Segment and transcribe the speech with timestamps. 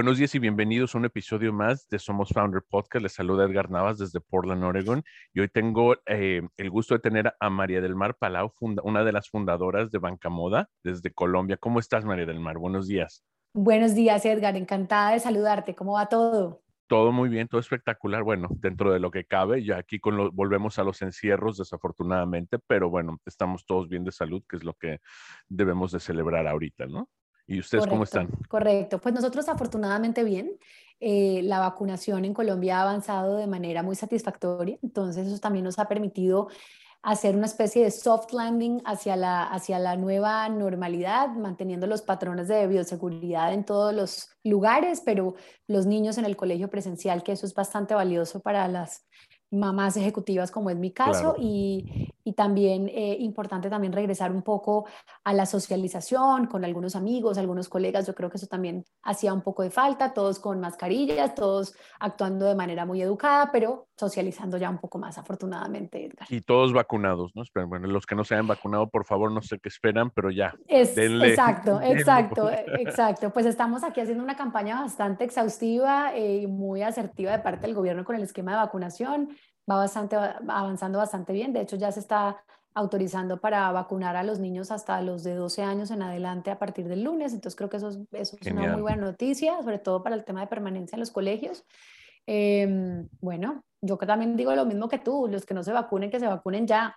[0.00, 3.02] Buenos días y bienvenidos a un episodio más de Somos Founder Podcast.
[3.02, 5.04] Les saluda Edgar Navas desde Portland, Oregon.
[5.34, 9.12] Y hoy tengo eh, el gusto de tener a María del Mar Palau, una de
[9.12, 11.58] las fundadoras de Banca Moda desde Colombia.
[11.58, 12.56] ¿Cómo estás, María del Mar?
[12.56, 13.22] Buenos días.
[13.52, 14.56] Buenos días, Edgar.
[14.56, 15.74] Encantada de saludarte.
[15.74, 16.62] ¿Cómo va todo?
[16.86, 18.22] Todo muy bien, todo espectacular.
[18.22, 22.88] Bueno, dentro de lo que cabe, ya aquí con volvemos a los encierros, desafortunadamente, pero
[22.88, 25.00] bueno, estamos todos bien de salud, que es lo que
[25.46, 27.10] debemos de celebrar ahorita, ¿no?
[27.50, 28.28] ¿Y ustedes cómo están?
[28.48, 30.56] Correcto, pues nosotros afortunadamente bien.
[31.00, 35.78] Eh, la vacunación en Colombia ha avanzado de manera muy satisfactoria, entonces eso también nos
[35.80, 36.48] ha permitido
[37.02, 42.46] hacer una especie de soft landing hacia la, hacia la nueva normalidad, manteniendo los patrones
[42.46, 45.34] de bioseguridad en todos los lugares, pero
[45.66, 49.08] los niños en el colegio presencial, que eso es bastante valioso para las
[49.50, 54.86] mamás ejecutivas como es mi caso y, y, también eh, importante también regresar un poco
[55.24, 59.42] a la socialización con algunos amigos, algunos colegas, yo creo que eso también hacía un
[59.42, 64.70] poco de falta, todos con mascarillas, todos actuando de manera muy educada, pero socializando ya
[64.70, 66.26] un poco más afortunadamente, Edgar.
[66.30, 67.42] Y todos vacunados, ¿no?
[67.66, 70.54] Bueno, los que no se hayan vacunado, por favor, no sé qué esperan, pero ya.
[70.66, 73.30] Es, exacto, exacto, exacto.
[73.30, 78.04] Pues estamos aquí haciendo una campaña bastante exhaustiva y muy asertiva de parte del gobierno
[78.04, 79.28] con el esquema de vacunación
[79.70, 81.52] va bastante, avanzando bastante bien.
[81.52, 85.62] De hecho, ya se está autorizando para vacunar a los niños hasta los de 12
[85.62, 87.34] años en adelante a partir del lunes.
[87.34, 90.24] Entonces, creo que eso es, eso es una muy buena noticia, sobre todo para el
[90.24, 91.66] tema de permanencia en los colegios.
[92.26, 96.20] Em, bueno, yo también digo lo mismo que tú, los que no se vacunen, que
[96.20, 96.96] se vacunen ya.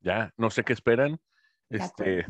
[0.00, 1.18] Ya, no sé qué esperan.
[1.72, 2.26] Este,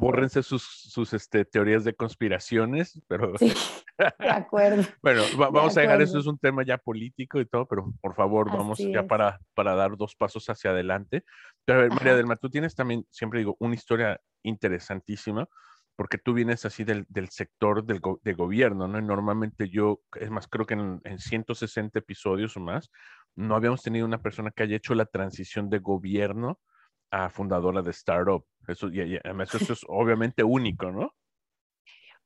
[0.00, 3.36] bórrense sus, sus este, teorías de conspiraciones, pero...
[3.36, 3.52] Sí,
[4.18, 4.82] de acuerdo.
[5.02, 8.50] bueno, vamos a dejar, eso es un tema ya político y todo, pero por favor,
[8.50, 11.24] vamos ya para, para dar dos pasos hacia adelante.
[11.66, 15.46] Pero a ver, María del Mar, tú tienes también, siempre digo, una historia interesantísima,
[15.94, 18.98] porque tú vienes así del, del sector del de gobierno, ¿no?
[18.98, 22.90] Y normalmente yo, es más, creo que en, en 160 episodios o más,
[23.38, 26.58] no habíamos tenido una persona que haya hecho la transición de gobierno
[27.10, 28.44] a fundadora de startup.
[28.66, 31.12] Eso, y, eso es obviamente único, ¿no?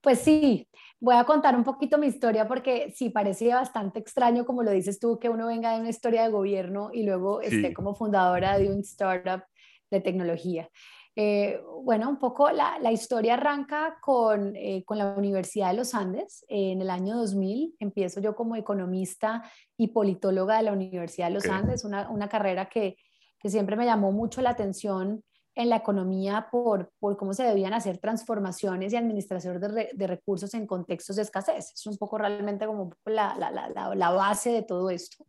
[0.00, 0.66] Pues sí,
[0.98, 4.98] voy a contar un poquito mi historia porque sí parecía bastante extraño, como lo dices
[4.98, 8.70] tú, que uno venga de una historia de gobierno y luego esté como fundadora de
[8.70, 9.44] un startup
[9.90, 10.70] de tecnología.
[11.14, 15.94] Eh, bueno, un poco la, la historia arranca con, eh, con, la Universidad de los
[15.94, 16.44] Andes.
[16.48, 19.42] en el año 2000 empiezo yo como economista
[19.76, 22.96] y politóloga de la Universidad de los Andes, una, una carrera que
[23.42, 25.24] que siempre me llamó mucho la atención
[25.54, 30.54] en la economía por, por cómo se debían hacer transformaciones y administración de, de, recursos
[30.54, 31.72] en contextos de escasez.
[31.74, 35.26] Es un poco realmente como la, la, la, la, base de todo esto.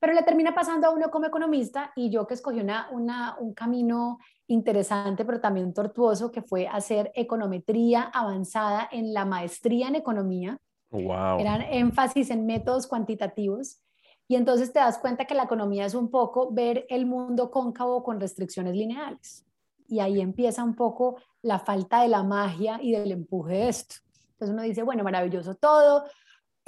[0.00, 3.52] Pero le termina pasando a uno como economista y yo que escogí una, una, un
[3.52, 10.58] camino interesante, pero también tortuoso, que fue hacer econometría avanzada en la maestría en economía.
[10.90, 11.38] Wow.
[11.38, 13.80] Eran énfasis en métodos cuantitativos
[14.26, 18.02] y entonces te das cuenta que la economía es un poco ver el mundo cóncavo
[18.02, 19.46] con restricciones lineales.
[19.86, 23.96] Y ahí empieza un poco la falta de la magia y del empuje de esto.
[24.32, 26.04] Entonces uno dice, bueno, maravilloso todo,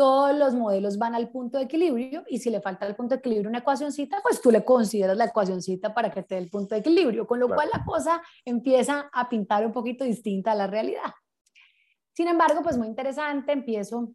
[0.00, 3.18] todos los modelos van al punto de equilibrio y si le falta el punto de
[3.18, 6.74] equilibrio una ecuacióncita, pues tú le consideras la ecuacióncita para que te dé el punto
[6.74, 10.66] de equilibrio, con lo cual la cosa empieza a pintar un poquito distinta a la
[10.66, 11.12] realidad.
[12.14, 14.08] Sin embargo, pues muy interesante, empiezo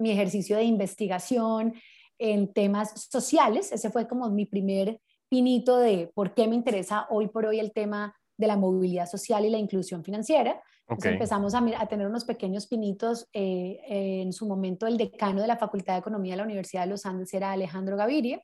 [0.00, 1.74] mi ejercicio de investigación,
[2.18, 3.70] en temas sociales.
[3.70, 7.72] Ese fue como mi primer pinito de por qué me interesa hoy por hoy el
[7.72, 10.60] tema de la movilidad social y la inclusión financiera.
[10.92, 13.28] Entonces empezamos a, tener unos pequeños pinitos.
[13.32, 13.80] Eh,
[14.22, 17.06] en su momento el decano de la Facultad de Economía de la Universidad de los
[17.06, 18.42] Andes era Alejandro Gaviria.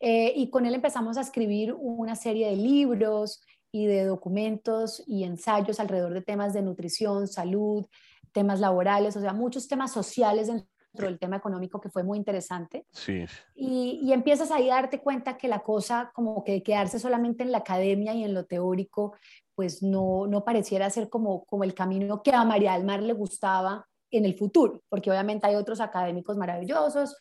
[0.00, 3.40] Eh, y con él empezamos a escribir una serie de libros
[3.70, 7.86] y de documentos y ensayos alrededor de temas de nutrición, salud,
[8.32, 12.86] temas laborales, o sea, muchos temas sociales en del tema económico que fue muy interesante.
[12.92, 13.24] Sí.
[13.54, 17.52] Y, y, empiezas ahí a darte cuenta que la cosa, como que quedarse solamente en
[17.52, 19.14] la academia y en lo teórico,
[19.54, 23.12] pues no, no pareciera ser como, como el camino que a María del Mar le
[23.12, 27.16] gustaba en el futuro, porque obviamente hay otros académicos maravillosos,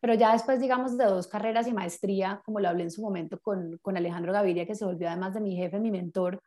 [0.00, 3.40] pero ya después, digamos, de dos carreras y maestría, como lo hablé en su momento
[3.40, 6.40] con, con Alejandro Gaviria, que se volvió además de mi jefe, mi mentor,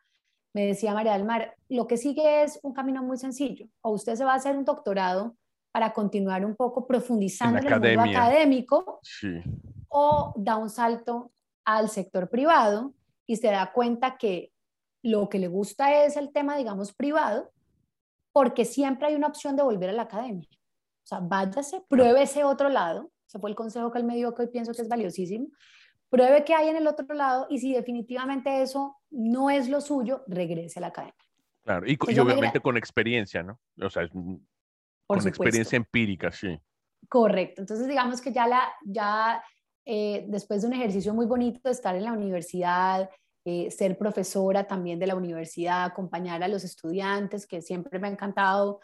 [0.54, 4.16] me decía María del Mar, lo que sigue es un camino muy sencillo, o usted
[4.16, 5.36] se va a hacer un doctorado
[5.72, 9.00] para continuar un poco profundizando en, el mundo académico
[9.88, 11.32] o da un salto
[11.64, 12.94] al sector privado
[13.28, 14.52] y se da cuenta que
[15.02, 17.52] lo que le gusta es el tema, digamos, privado,
[18.32, 20.48] porque siempre hay una opción de volver a la academia.
[20.52, 23.12] O sea, váyase, pruebe ese otro lado.
[23.28, 25.48] Ese fue el consejo que él me dio que hoy pienso que es valiosísimo.
[26.10, 30.24] Pruebe qué hay en el otro lado y si definitivamente eso no es lo suyo,
[30.28, 31.16] regrese a la academia.
[31.64, 33.60] Claro, y, obviamente con experiencia, ¿no?
[33.80, 36.60] O sea, con experiencia empírica, sí.
[37.08, 37.62] Correcto.
[37.62, 39.44] Entonces, digamos que ya, la, ya
[39.86, 43.10] eh, después de un ejercicio muy bonito de estar en la universidad,
[43.50, 48.12] eh, ser profesora también de la universidad, acompañar a los estudiantes, que siempre me ha
[48.12, 48.80] encantado,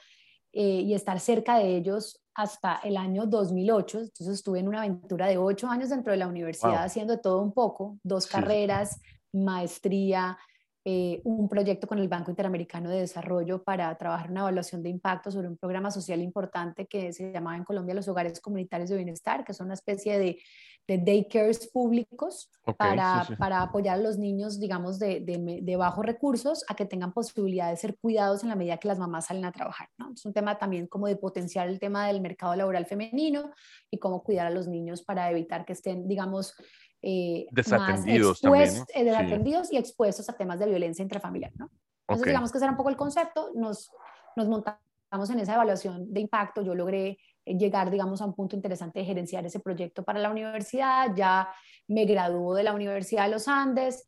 [0.54, 4.00] eh, y estar cerca de ellos hasta el año 2008.
[4.00, 7.54] Entonces estuve en una aventura de ocho años dentro de la universidad haciendo todo un
[7.54, 9.00] poco, dos carreras,
[9.32, 10.38] maestría,
[10.84, 15.30] eh, un proyecto con el Banco Interamericano de Desarrollo para trabajar una evaluación de impacto
[15.30, 19.44] sobre un programa social importante que se llamaba en Colombia los Hogares Comunitarios de Bienestar,
[19.44, 20.40] que son una especie de,
[20.88, 26.76] de daycares públicos para, para, apoyar a los niños, digamos, de, de, bajos recursos a
[26.76, 29.90] que tengan posibilidad de ser cuidados en la medida que las mamás salen a trabajar.
[29.98, 30.14] ¿no?
[30.14, 33.52] Es un tema también como de potenciar el tema del mercado laboral femenino
[33.90, 36.54] y cómo cuidar a los niños para evitar que estén, digamos,
[37.02, 41.70] eh, desatendidos también, eh, desatendidos y expuestos a temas de violencia intrafamiliar, ¿no?
[42.08, 43.92] Entonces, digamos que ese era un poco el concepto, nos,
[44.36, 44.80] nos montamos
[45.30, 49.06] en esa evaluación de impacto, yo logré eh, llegar, digamos, a un punto interesante de
[49.06, 51.50] gerenciar ese proyecto para la universidad, ya
[51.88, 54.08] me graduó de la Universidad de los Andes,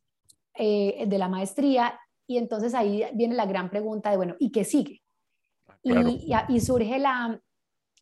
[0.59, 5.03] de la maestría, y entonces ahí viene la gran pregunta de, bueno, ¿y qué sigue?
[5.83, 7.39] Y, y, surge la,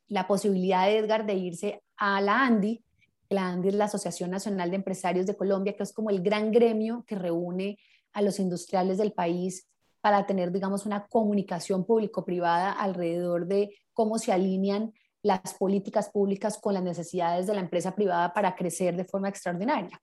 [0.07, 2.83] la posibilidad de Edgar de irse a la ANDI,
[3.29, 6.51] la ANDI es la Asociación Nacional de Empresarios de Colombia, que es como el gran
[6.51, 7.77] gremio que reúne
[8.13, 9.67] a los industriales del país
[10.05, 14.93] para tener, digamos, una comunicación público-privada alrededor de cómo se alinean
[15.23, 19.99] las políticas públicas con las necesidades de la empresa privada para crecer de forma extraordinaria.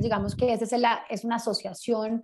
[0.00, 2.22] Digamos que esa es, la, es una asociación,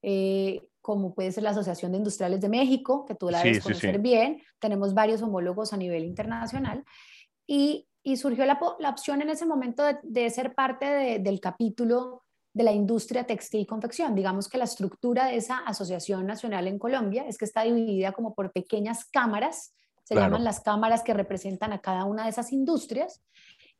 [0.00, 3.98] eh, como puede ser la Asociación de Industriales de México, que tú la debes conocer
[3.98, 4.40] bien.
[4.58, 6.82] Tenemos varios homólogos a nivel internacional.
[7.46, 8.58] Y y surgió la,
[8.90, 12.22] opción en ese momento de, ser parte del capítulo
[12.54, 14.14] de la industria textil y confección.
[14.14, 18.34] Digamos que la estructura de esa asociación nacional en Colombia es que está dividida como
[18.34, 19.74] por pequeñas cámaras,
[20.04, 23.22] se llaman las cámaras que representan a cada una de esas industrias.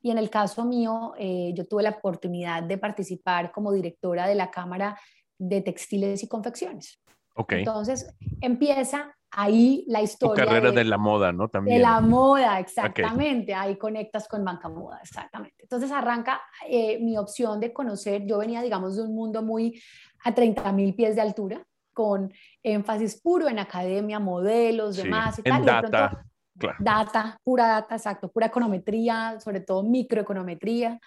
[0.01, 4.35] Y en el caso mío, eh, yo tuve la oportunidad de participar como directora de
[4.35, 4.99] la Cámara
[5.39, 7.01] de Textiles y Confecciones.
[7.37, 7.61] Okay.
[7.61, 10.45] Entonces empieza ahí la historia.
[10.45, 11.49] Tu carrera de, la moda, ¿no?
[11.49, 11.77] También.
[11.77, 13.55] De la moda, exactamente.
[13.55, 15.57] Ahí conectas con Banca Moda, exactamente.
[15.63, 18.27] Entonces arranca eh, mi opción de conocer.
[18.27, 19.81] Yo venía, digamos, de un mundo muy
[20.25, 22.33] a 30 mil pies de altura, con
[22.63, 25.61] énfasis puro en academia, modelos, demás y tal.
[25.61, 26.25] En data.
[26.59, 26.77] claro.
[26.81, 31.01] Data, pura data, exacto, pura econometría, sobre todo microeconometría.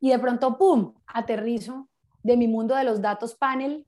[0.00, 1.88] Y de pronto, ¡pum!, aterrizo
[2.22, 3.86] de mi mundo de los datos panel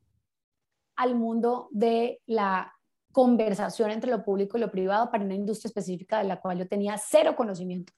[0.97, 2.78] al mundo de la
[3.13, 6.69] conversación entre lo público y lo privado para una industria específica de la cual yo
[6.69, 7.93] tenía cero conocimiento,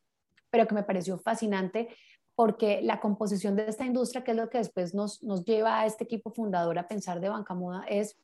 [0.50, 1.88] pero que me pareció fascinante
[2.34, 5.86] porque la composición de esta industria, que es lo que después nos, nos lleva a
[5.86, 8.18] este equipo fundador a pensar de Banca Moda, es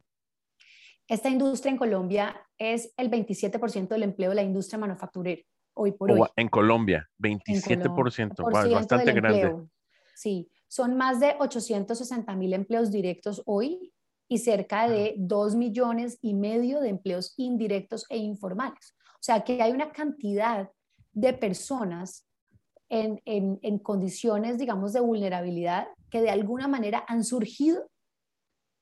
[1.08, 5.42] esta industria en Colombia es el 27% del empleo de la industria manufacturera
[5.74, 6.20] hoy por hoy.
[6.34, 9.54] En Colombia, 27%, es bastante grande.
[10.14, 13.92] Sí, son más de 860 mil empleos directos hoy
[14.28, 18.94] y cerca de 2 millones y medio de empleos indirectos e informales.
[19.14, 20.70] O sea que hay una cantidad
[21.12, 22.26] de personas
[22.88, 27.90] en, en, condiciones, digamos, de vulnerabilidad que de alguna manera han surgido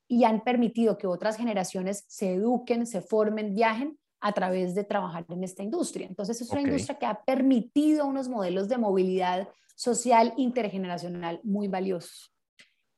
[0.07, 5.25] y han permitido que otras generaciones se eduquen, se formen, viajen a través de trabajar
[5.29, 6.07] en esta industria.
[6.07, 12.34] Entonces es una industria que ha permitido unos modelos de movilidad social intergeneracional muy valiosos.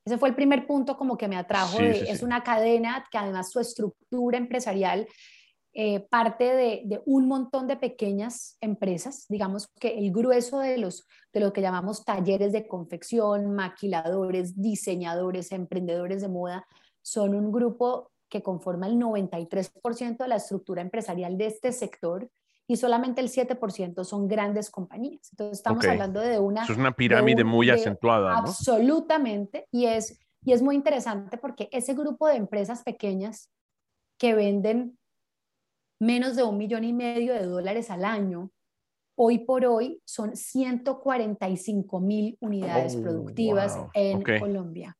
[0.07, 1.81] Ese fue el primer punto como que me atrajo.
[1.81, 5.05] Es una cadena que además su estructura empresarial
[5.73, 9.25] eh, parte de, un montón de pequeñas empresas.
[9.27, 15.51] Digamos que el grueso de, los, de lo que llamamos talleres de confección, maquiladores, diseñadores,
[15.51, 16.65] emprendedores de moda,
[17.01, 22.31] son un grupo que conforma el 93% de la estructura empresarial de este sector
[22.67, 25.29] y solamente el 7% son grandes compañías.
[25.31, 26.63] Entonces estamos hablando de una...
[26.63, 28.33] es una pirámide muy acentuada.
[28.33, 28.37] ¿no?
[28.39, 29.67] Absolutamente.
[29.71, 33.49] Y es, y es muy interesante porque ese grupo de empresas pequeñas
[34.19, 34.97] que venden
[35.99, 38.51] menos de un millón y medio de dólares al año,
[39.17, 44.97] hoy por hoy son 145 mil unidades oh, productivas en Colombia.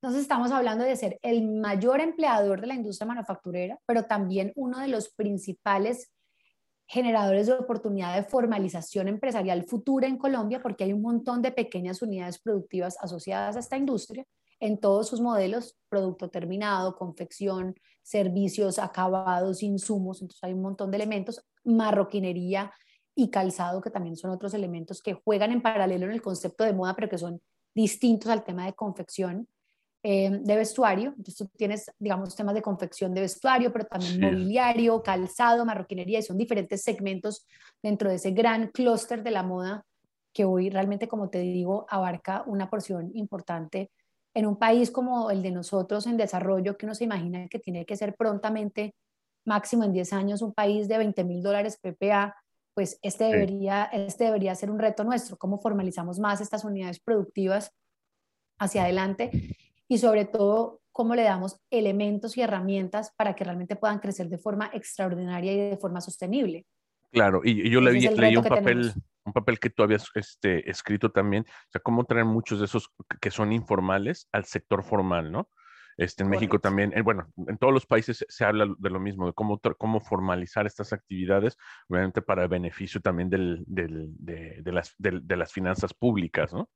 [0.00, 4.78] Entonces estamos hablando de ser el mayor empleador de la industria manufacturera, pero también uno
[4.78, 6.12] de los principales
[6.86, 12.00] generadores de oportunidad de formalización empresarial futura en Colombia, porque hay un montón de pequeñas
[12.02, 14.24] unidades productivas asociadas a esta industria
[14.60, 20.96] en todos sus modelos, producto terminado, confección, servicios, acabados, insumos, entonces hay un montón de
[20.96, 22.72] elementos, marroquinería
[23.14, 26.72] y calzado, que también son otros elementos que juegan en paralelo en el concepto de
[26.72, 27.42] moda, pero que son
[27.74, 29.48] distintos al tema de confección.
[30.08, 31.08] Eh, de vestuario.
[31.08, 36.22] Entonces tú tienes, digamos, temas de confección de vestuario, pero también mobiliario, calzado, marroquinería, y
[36.22, 37.44] son diferentes segmentos
[37.82, 39.84] dentro de ese gran clúster de la moda
[40.32, 43.90] que hoy realmente, como te digo, abarca una porción importante
[44.32, 47.84] en un país como el de nosotros en desarrollo, que uno se imagina que tiene
[47.84, 48.94] que ser prontamente,
[49.44, 52.32] máximo en 10 años, un país de 20 mil dólares PPA,
[52.74, 57.72] pues este debería, este debería ser un reto nuestro, cómo formalizamos más estas unidades productivas
[58.60, 59.32] hacia adelante
[59.88, 64.38] y sobre todo cómo le damos elementos y herramientas para que realmente puedan crecer de
[64.38, 66.66] forma extraordinaria y de forma sostenible.
[67.12, 68.92] Claro, y, yo leí, leí un papel,
[69.24, 72.90] un papel que tú habías este, escrito también, o sea, cómo traer muchos de esos
[73.20, 75.48] que son informales al sector formal, ¿no?
[75.96, 79.26] Este, en México también, eh, bueno, en todos los países se habla de lo mismo,
[79.26, 81.56] de cómo, cómo formalizar estas actividades,
[81.88, 86.68] obviamente para el beneficio también del, del, de, de, las, de, las finanzas públicas, ¿no?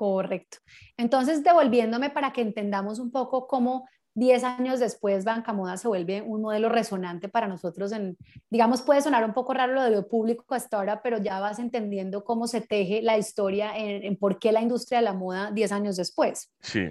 [0.00, 0.56] Correcto.
[0.96, 6.22] Entonces, devolviéndome para que entendamos un poco cómo 10 años después Banca Moda se vuelve
[6.22, 7.92] un modelo resonante para nosotros.
[7.92, 8.16] En,
[8.48, 11.58] digamos, puede sonar un poco raro lo de lo público hasta ahora, pero ya vas
[11.58, 15.70] entendiendo cómo se teje la historia en, por qué la industria de la moda 10
[15.70, 16.50] años después.
[16.60, 16.88] Sí.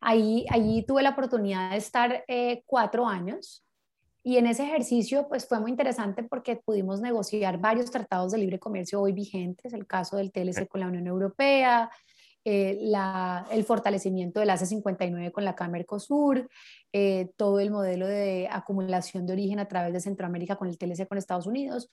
[0.00, 3.66] Ahí, allí tuve la oportunidad de estar eh, cuatro años
[4.26, 8.58] y en ese ejercicio, pues fue muy interesante porque pudimos negociar varios tratados de libre
[8.58, 11.88] comercio hoy vigentes, el caso del TLC con la Unión Europea,
[12.48, 12.78] eh,
[13.50, 16.48] el fortalecimiento del AC59 con la Cámara Mercosur,
[16.92, 21.08] eh, todo el modelo de acumulación de origen a través de Centroamérica con el TLC
[21.08, 21.90] con Estados Unidos.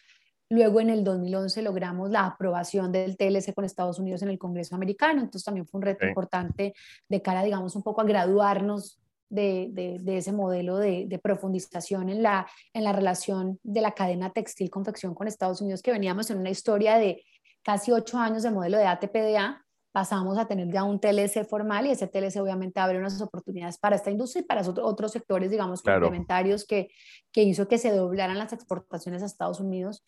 [0.49, 4.75] Luego en el 2011 logramos la aprobación del TLC con Estados Unidos en el Congreso
[4.75, 6.75] americano, entonces también fue un reto importante
[7.09, 12.21] de cara, digamos, un poco a graduarnos de, de, ese modelo de, de, profundización en
[12.21, 16.51] la, en la relación de la cadena textil-confección con Estados Unidos, que veníamos en una
[16.51, 17.23] historia de
[17.63, 19.62] casi ocho años de modelo de ATPDA,
[19.93, 23.95] pasamos a tener ya un TLC formal y ese TLC obviamente abre unas oportunidades para
[23.95, 26.89] esta industria y para otros sectores, digamos, complementarios que,
[27.31, 30.03] que hizo que se doblaran las exportaciones a Estados Unidos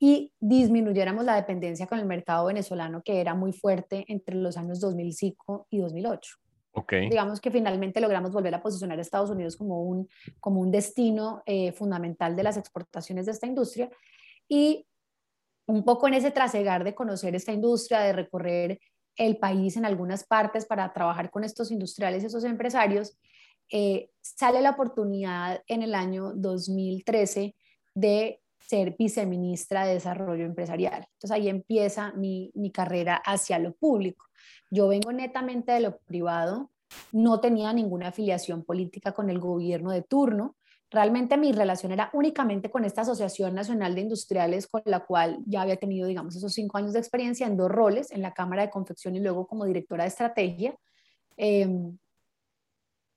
[0.00, 4.80] y disminuyéramos la dependencia con el mercado venezolano que era muy fuerte entre los años
[4.80, 6.36] 2005 y 2008.
[6.72, 7.08] Okay.
[7.08, 10.08] Digamos que finalmente logramos volver a posicionar a Estados Unidos como un,
[10.40, 13.88] como un destino eh, fundamental de las exportaciones de esta industria
[14.48, 14.84] y
[15.66, 18.80] un poco en ese trasegar de conocer esta industria, de recorrer
[19.18, 23.18] el país en algunas partes para trabajar con estos industriales y esos empresarios,
[23.70, 27.54] eh, sale la oportunidad en el año 2013
[27.94, 31.06] de ser viceministra de Desarrollo Empresarial.
[31.12, 34.26] Entonces ahí empieza mi, mi carrera hacia lo público.
[34.70, 36.70] Yo vengo netamente de lo privado,
[37.12, 40.56] no tenía ninguna afiliación política con el gobierno de turno,
[40.90, 45.62] Realmente mi relación era únicamente con esta Asociación Nacional de Industriales, con la cual ya
[45.62, 48.70] había tenido, digamos, esos cinco años de experiencia en dos roles, en la Cámara de
[48.70, 50.74] Confección y luego como directora de estrategia.
[51.36, 51.98] Em,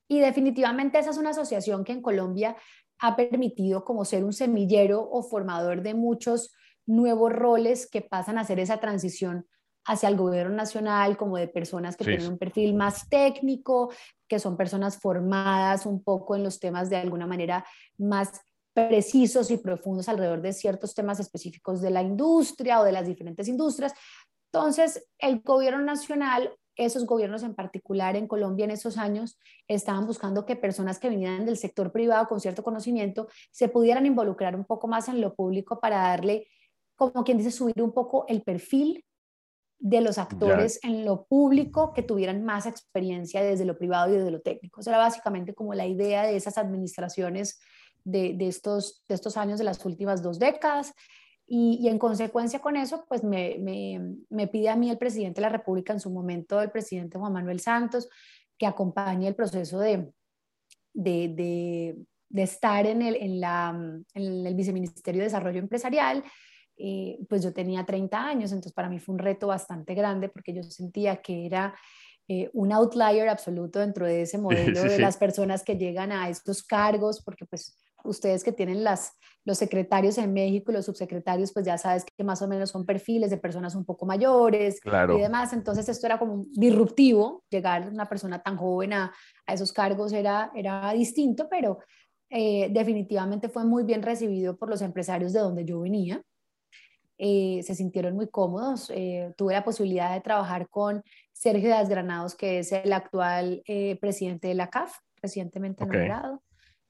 [0.09, 2.57] y definitivamente esa es una asociación que en Colombia
[2.99, 6.53] ha permitido como ser un semillero o formador de muchos
[6.85, 9.47] nuevos roles que pasan a hacer esa transición
[9.85, 13.91] hacia el gobierno nacional, como de personas que tienen un perfil más técnico,
[14.31, 17.65] que son personas formadas un poco en los temas de alguna manera
[17.97, 18.39] más
[18.71, 23.49] precisos y profundos alrededor de ciertos temas específicos de la industria o de las diferentes
[23.49, 23.93] industrias.
[24.53, 30.45] Entonces, el gobierno nacional, esos gobiernos en particular en Colombia en esos años, estaban buscando
[30.45, 34.87] que personas que vinieran del sector privado con cierto conocimiento se pudieran involucrar un poco
[34.87, 36.47] más en lo público para darle,
[36.95, 39.03] como quien dice, subir un poco el perfil
[39.83, 44.29] de los actores en lo público que tuvieran más experiencia desde lo privado y desde
[44.29, 44.79] lo técnico.
[44.79, 47.59] Eso era básicamente como la idea de esas administraciones
[48.03, 50.93] de, estos, de estos años de las últimas dos décadas.
[51.47, 53.57] Y, en consecuencia con eso, pues me,
[54.29, 57.33] me, pide a mí el presidente de la República, en su momento el presidente Juan
[57.33, 58.07] Manuel Santos,
[58.59, 60.13] que acompañe el proceso de,
[60.93, 61.97] de,
[62.29, 63.75] de, estar en el, en, la,
[64.13, 66.23] en el Viceministerio de Desarrollo Empresarial
[66.83, 70.53] eh, pues yo tenía 30 años, entonces para mí fue un reto bastante grande porque
[70.53, 71.75] yo sentía que era
[72.27, 76.63] eh, un outlier absoluto dentro de ese modelo de las personas que llegan a estos
[76.63, 79.13] cargos, porque pues ustedes que tienen las,
[79.45, 82.85] los secretarios en México y los subsecretarios, pues ya sabes que más o menos son
[82.85, 85.53] perfiles de personas un poco mayores y demás.
[85.53, 89.13] Entonces esto era como disruptivo, llegar una persona tan joven a,
[89.45, 91.79] a esos cargos era, era distinto, pero
[92.29, 96.23] eh, definitivamente fue muy bien recibido por los empresarios de donde yo venía
[97.23, 98.89] eh, se sintieron muy cómodos.
[98.89, 103.95] Eh, tuve la posibilidad de trabajar con Sergio Díaz Granados, que es el actual eh,
[104.01, 106.41] presidente de la CAF, recientemente nombrado.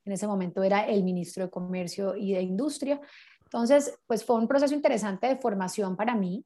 [0.05, 3.01] En ese momento era el ministro de Comercio y de Industria.
[3.43, 6.45] Entonces, pues fue un proceso interesante de formación para mí.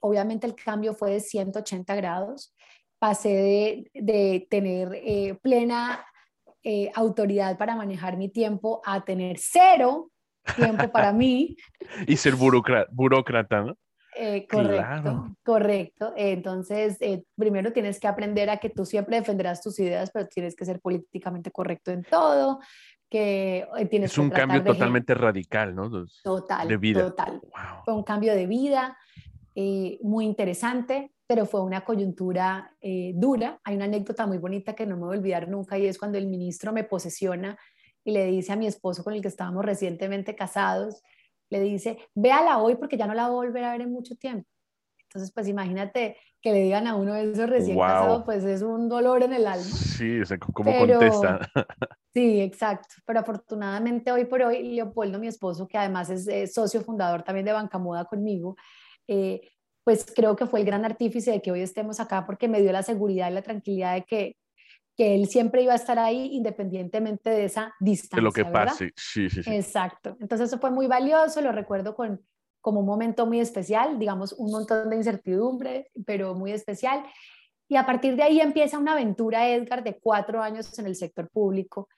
[0.00, 2.54] obviamente el cambio fue de 180 grados.
[3.00, 6.06] Pasé de, de tener plena
[6.94, 10.12] autoridad para manejar mi tiempo a tener cero
[10.56, 11.56] tiempo para mí.
[12.06, 13.76] y ser burócrata, ¿no?
[14.16, 16.12] Eh, correcto, correcto.
[16.16, 20.54] Entonces, eh, primero tienes que aprender a que tú siempre defenderás tus ideas, pero tienes
[20.54, 22.60] que ser políticamente correcto en todo.
[23.10, 25.90] Que eh, tienes es un cambio totalmente radical, ¿no?
[26.22, 27.02] Total, de vida.
[27.02, 27.40] Total.
[27.84, 28.96] Fue un cambio de vida
[30.02, 32.72] muy interesante, pero fue una coyuntura
[33.14, 33.60] dura.
[33.64, 36.18] Hay una anécdota muy bonita que no me voy a olvidar nunca y es cuando
[36.18, 37.56] el ministro me posesiona
[38.04, 41.02] y le dice a mi esposo con el que estábamos recientemente casados,
[41.50, 44.14] le dice, véala hoy porque ya no la voy a volver a ver en mucho
[44.16, 44.48] tiempo.
[45.08, 48.88] Entonces, pues imagínate que le digan a uno de esos recién casados, pues es un
[48.88, 49.64] dolor en el alma.
[49.64, 50.18] Sí,
[50.52, 51.40] ¿cómo contesta?
[52.12, 52.94] Sí, exacto.
[53.04, 57.52] Pero afortunadamente hoy por hoy, Leopoldo, mi esposo, que además es socio fundador también de
[57.52, 58.56] Banca Moda conmigo,
[59.08, 59.40] eh,
[59.82, 62.70] pues creo que fue el gran artífice de que hoy estemos acá porque me dio
[62.70, 64.36] la seguridad y la tranquilidad de que
[64.96, 68.16] que él siempre iba a estar ahí independientemente de esa distancia.
[68.16, 69.54] De lo que pase, sí, sí, sí.
[69.54, 70.16] Exacto.
[70.20, 72.20] Entonces eso fue muy valioso, lo recuerdo con,
[72.60, 77.04] como un momento muy especial, digamos, un montón de incertidumbre, pero muy especial.
[77.68, 81.28] Y a partir de ahí empieza una aventura, Edgar, de cuatro años en el sector
[81.28, 81.88] público,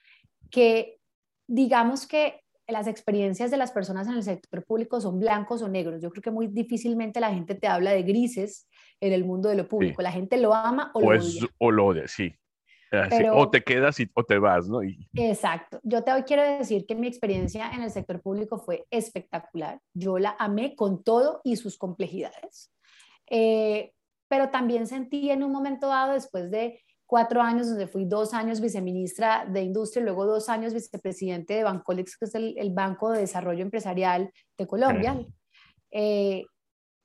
[0.49, 0.99] que
[1.47, 6.01] digamos que las experiencias de las personas en el sector público son blancos o negros.
[6.01, 8.67] Yo creo que muy difícilmente la gente te habla de grises
[8.99, 10.01] en el mundo de lo público.
[10.01, 11.47] La gente lo ama o, lo odia.
[11.59, 12.33] O lo odia, sí.
[12.91, 14.79] Ah, o te quedas y, o te vas, ¿no?
[15.13, 15.79] Exacto.
[15.83, 19.79] Yo te quiero decir que mi experiencia en el sector público fue espectacular.
[19.93, 22.71] Yo la amé con todo y sus complejidades.
[23.29, 23.91] Eh,
[24.29, 28.61] pero también sentí en un momento dado, después de cuatro años, donde fui dos años
[28.61, 33.61] viceministra de Industria, luego dos años vicepresidente de Bancolex, que es el, Banco de Desarrollo
[33.61, 35.25] Empresarial de Colombia,
[35.91, 36.45] eh,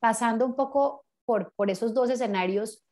[0.00, 2.84] pasando un poco por, por esos dos escenarios,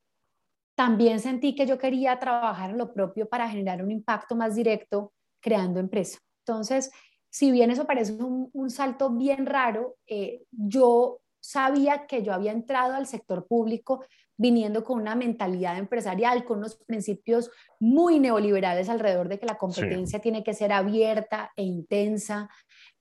[0.75, 5.13] también sentí que yo quería trabajar en lo propio para generar un impacto más directo
[5.41, 6.19] creando empresa.
[6.47, 6.91] Entonces,
[7.31, 12.95] si bien eso parece un, salto bien raro, eh, yo sabía que yo había entrado
[12.95, 14.05] al sector público
[14.41, 20.21] viniendo con una mentalidad empresarial, con unos principios muy neoliberales alrededor de que la competencia
[20.21, 22.49] tiene que ser abierta e intensa,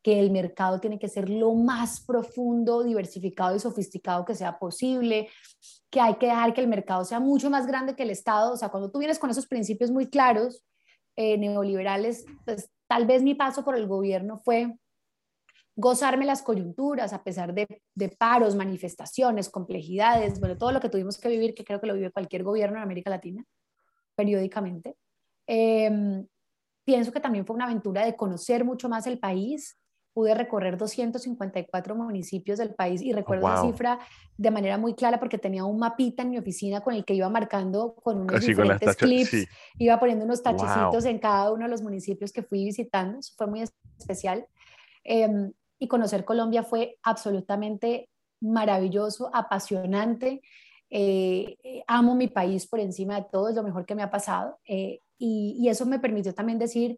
[0.03, 5.29] que el mercado tiene que ser lo más profundo, diversificado y sofisticado que sea posible,
[5.89, 8.51] que hay que dejar que el mercado sea mucho más grande que el Estado.
[8.51, 10.65] O sea, cuando tú vienes con esos principios muy claros,
[11.15, 14.75] eh, neoliberales, pues tal vez mi paso por el gobierno fue
[15.79, 21.17] gozarme las coyunturas a pesar de, de, paros, manifestaciones, complejidades, bueno, todo lo que tuvimos
[21.17, 23.45] que vivir, que creo que lo vive cualquier gobierno en América Latina,
[24.13, 24.97] periódicamente.
[25.47, 26.27] Em,
[26.83, 29.77] pienso que también fue una aventura de conocer mucho más el país,
[30.13, 33.99] pude recorrer 254 municipios del país y recuerdo la cifra
[34.35, 37.29] de manera muy clara porque tenía un mapita en mi oficina con el que iba
[37.29, 42.33] marcando con unos diferentes clips, iba poniendo unos tachecitos en cada uno de los municipios
[42.33, 43.61] que fui visitando, eso fue muy
[43.97, 44.45] especial.
[45.05, 48.09] Em, y conocer Colombia fue absolutamente
[48.41, 50.41] maravilloso, apasionante.
[50.89, 54.11] Eh, eh, amo mi país por encima de todo, es lo mejor que me ha
[54.11, 54.59] pasado.
[54.65, 56.97] Eh, y, y, eso me permitió también decir,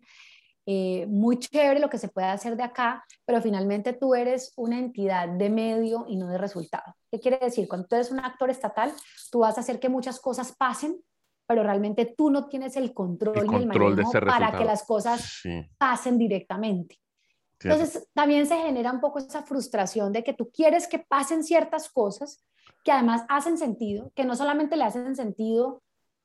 [0.68, 4.78] eh, muy chévere lo que se puede hacer de acá, pero finalmente tú eres una
[4.78, 6.96] entidad de medio y no de resultado.
[7.12, 7.68] ¿Qué quiere decir?
[7.68, 8.94] Cuando tú eres un actor estatal,
[9.32, 11.02] tú vas a hacer que muchas cosas pasen,
[11.48, 14.84] pero realmente tú no tienes el control, el control y el manejo para que las
[14.84, 15.42] cosas
[15.80, 17.00] pasen directamente.
[17.64, 21.90] Entonces, también se genera un poco esa frustración de que tú quieres que pasen ciertas
[21.90, 22.44] cosas
[22.84, 25.84] que además hacen sentido, que no solamente le hacen sentido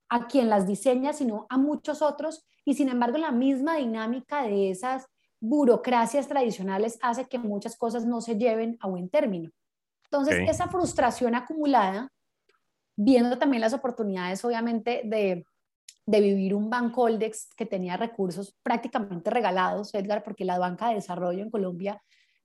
[0.09, 4.71] a quien las diseña, sino a muchos otros, y sin embargo la misma dinámica de
[4.71, 5.07] esas
[5.41, 9.51] burocracias tradicionales hace que muchas cosas no se lleven a buen término.
[10.05, 12.13] Entonces, esa frustración acumulada,
[12.97, 15.45] viendo también las oportunidades, obviamente, de,
[16.07, 21.43] de vivir un Bancoldex que tenía recursos prácticamente regalados, Edgar, porque la banca de desarrollo
[21.43, 22.01] en Colombia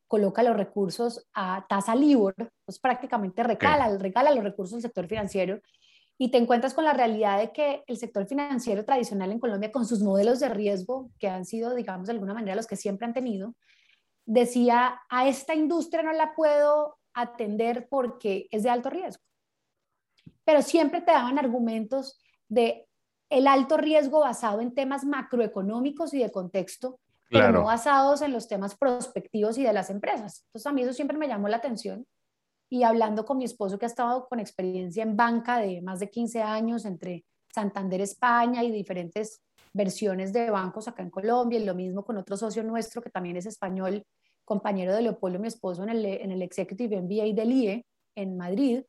[0.08, 5.62] coloca los recursos a tasa LIBOR, pues prácticamente regala, regala los recursos del sector financiero
[6.18, 9.86] y te encuentras con la realidad de que el sector financiero tradicional en Colombia, con
[9.86, 13.14] sus modelos de riesgo, que han sido, digamos, de alguna manera los que siempre han
[13.14, 13.56] tenido,
[14.26, 19.24] decía, a esta industria no la puedo atender porque es de alto riesgo.
[20.44, 22.88] Pero siempre te daban argumentos de
[23.32, 28.50] el alto riesgo basado en temas macroeconómicos y de contexto, pero no basados en los
[28.50, 30.44] temas prospectivos y de las empresas.
[30.48, 32.06] Entonces a mí eso siempre me llamó la atención.
[32.70, 36.10] Y hablando con mi esposo que ha estado con experiencia en banca de más de
[36.10, 39.42] 15 años entre Santander España y diferentes
[39.74, 43.38] versiones de bancos acá en Colombia, y lo mismo con otro socio nuestro que también
[43.38, 44.04] es español,
[44.44, 48.84] compañero de Leopoldo, mi esposo, en el, en el Executive MBA del IE en Madrid,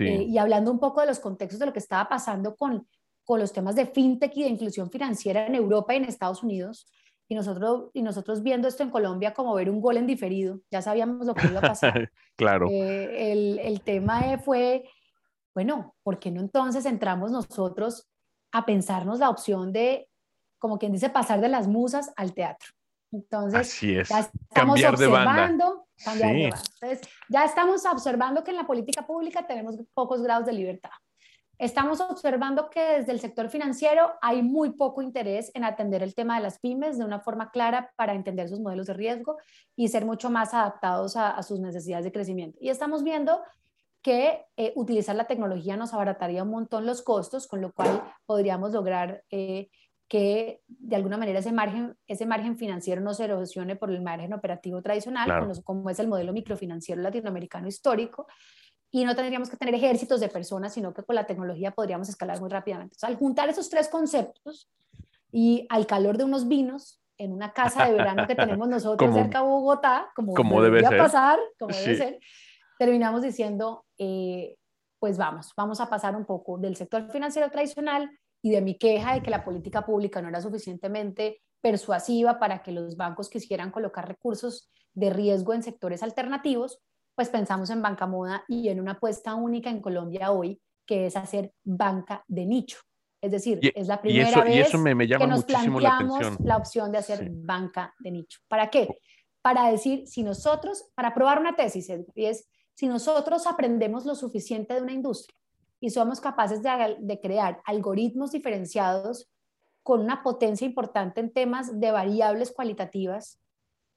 [0.00, 2.86] eh, y hablando un poco de los contextos de lo que estaba pasando con,
[3.26, 6.86] con los temas de fintech y de inclusión financiera en Europa y en Estados Unidos,
[7.28, 10.80] y nosotros, y nosotros viendo esto en Colombia como ver un gol en diferido, ya
[10.80, 12.12] sabíamos lo que iba a pasar.
[12.36, 12.68] claro.
[12.70, 14.88] Eh, el, el, tema fue,
[15.52, 18.08] bueno, ¿por qué no entonces entramos nosotros
[18.52, 20.08] a pensarnos la opción de,
[20.58, 22.68] como quien dice, pasar de las musas al teatro?
[23.10, 24.08] Entonces, Así es.
[24.08, 26.62] ya estamos cambiar observando, de cambiar de banda.
[26.80, 30.90] Entonces, ya estamos observando que en la política pública tenemos pocos grados de libertad.
[31.58, 36.36] Estamos observando que desde el sector financiero hay muy poco interés en atender el tema
[36.36, 39.38] de las pymes de una forma clara para entender sus modelos de riesgo
[39.74, 42.58] y ser mucho más adaptados a, sus necesidades de crecimiento.
[42.60, 43.40] Y estamos viendo
[44.02, 48.72] que eh, utilizar la tecnología nos abarataría un montón los costos, con lo cual podríamos
[48.72, 49.70] lograr eh,
[50.08, 54.32] que de alguna manera ese margen, ese margen financiero no se erosione por el margen
[54.32, 58.26] operativo tradicional, como es el modelo microfinanciero latinoamericano histórico,
[58.90, 62.40] y no tendríamos que tener ejércitos de personas, sino que con la tecnología podríamos escalar
[62.40, 62.96] muy rápidamente.
[63.02, 64.70] al juntar esos tres conceptos
[65.32, 69.40] y al calor de unos vinos en una casa de verano que tenemos nosotros cerca
[69.40, 72.20] de Bogotá, como, como debe pasar, como debe ser,
[72.78, 74.56] terminamos diciendo, eh,
[74.98, 78.10] pues vamos, vamos a pasar un poco del sector financiero tradicional
[78.42, 82.72] y de mi queja de que la política pública no era suficientemente persuasiva para que
[82.72, 86.80] los bancos quisieran colocar recursos de riesgo en sectores alternativos,
[87.16, 91.16] pues pensamos en banca moda y en una apuesta única en Colombia hoy, que es
[91.16, 92.78] hacer banca de nicho.
[93.22, 98.10] Es decir, es la primera vez que nos planteamos la, opción de hacer banca de
[98.10, 98.38] nicho.
[98.46, 99.00] ¿Para qué?
[99.40, 104.74] Para decir, si nosotros, para probar una tesis, y es, si nosotros aprendemos lo suficiente
[104.74, 105.36] de una industria
[105.80, 109.30] y somos capaces de, de crear algoritmos diferenciados
[109.82, 113.40] con una potencia importante en temas de variables cualitativas,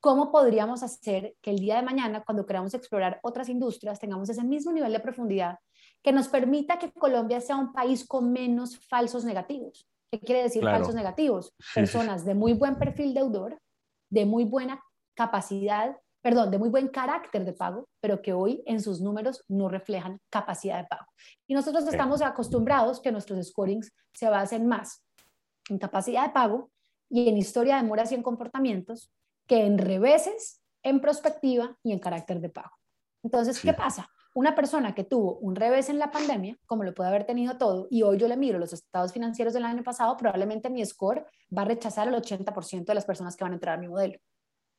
[0.02, 4.44] ¿Cómo podríamos hacer que el día de mañana, cuando queramos explorar otras industrias, tengamos ese
[4.44, 5.60] mismo nivel de profundidad
[6.02, 9.90] que nos permita que Colombia sea un país con menos falsos negativos?
[10.10, 11.54] ¿Qué quiere decir falsos negativos?
[11.76, 13.60] Personas de muy buen perfil deudor,
[14.10, 14.82] de muy buena
[15.16, 19.68] capacidad, perdón, de muy buen carácter de pago, pero que hoy en sus números no
[19.68, 21.06] reflejan capacidad de pago.
[21.46, 25.04] Y nosotros estamos acostumbrados que nuestros scorings se basen más
[25.70, 26.72] en capacidad de pago
[27.10, 29.12] y en historia de moras y en comportamientos
[29.50, 32.72] que en reveses, en prospectiva y en carácter de pago.
[33.24, 34.08] Entonces, ¿qué pasa?
[34.36, 37.88] Una persona que tuvo un revés en la pandemia, como lo puede haber tenido todo,
[37.90, 41.64] y hoy yo le miro los estados financieros del año pasado, probablemente mi score va
[41.64, 44.20] a rechazar al 80% de las personas que van a entrar a mi modelo.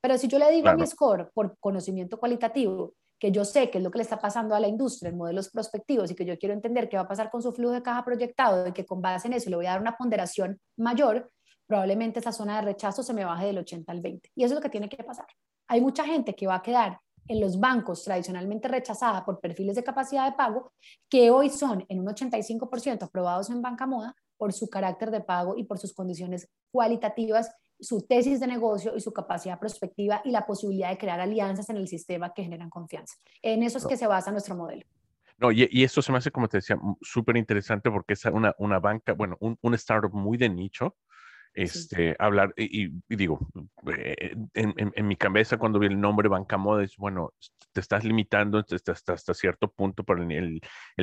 [0.01, 3.79] Pero si yo le digo a mi score por conocimiento cualitativo, que yo sé qué
[3.79, 6.39] es lo que le está pasando a la industria en modelos prospectivos y que yo
[6.39, 9.03] quiero entender qué va a pasar con su flujo de caja proyectado y que con
[9.03, 11.31] base en eso le voy a dar una ponderación mayor,
[11.71, 14.33] probablemente esa zona de rechazo se me baje del 80 al 20.
[14.35, 15.27] Y eso es lo que tiene que pasar.
[15.69, 19.85] Hay mucha gente que va a quedar en los bancos tradicionalmente rechazada por perfiles de
[19.85, 20.73] capacidad de pago,
[21.09, 25.57] que hoy son en un 85% aprobados en banca moda por su carácter de pago
[25.57, 30.45] y por sus condiciones cualitativas, su tesis de negocio y su capacidad prospectiva y la
[30.45, 33.15] posibilidad de crear alianzas en el sistema que generan confianza.
[33.43, 34.83] En eso es que se basa nuestro modelo.
[35.39, 38.57] No, y, y, eso se me hace, como te decía, súper interesante porque es una,
[38.59, 40.97] una banca, bueno, un, un startup muy de nicho,
[41.55, 43.41] este, hablar, y, digo,
[43.97, 47.33] eh, en, mi cabeza cuando vi el nombre Banca Moda, es bueno,
[47.73, 50.61] te estás limitando hasta, cierto punto para el,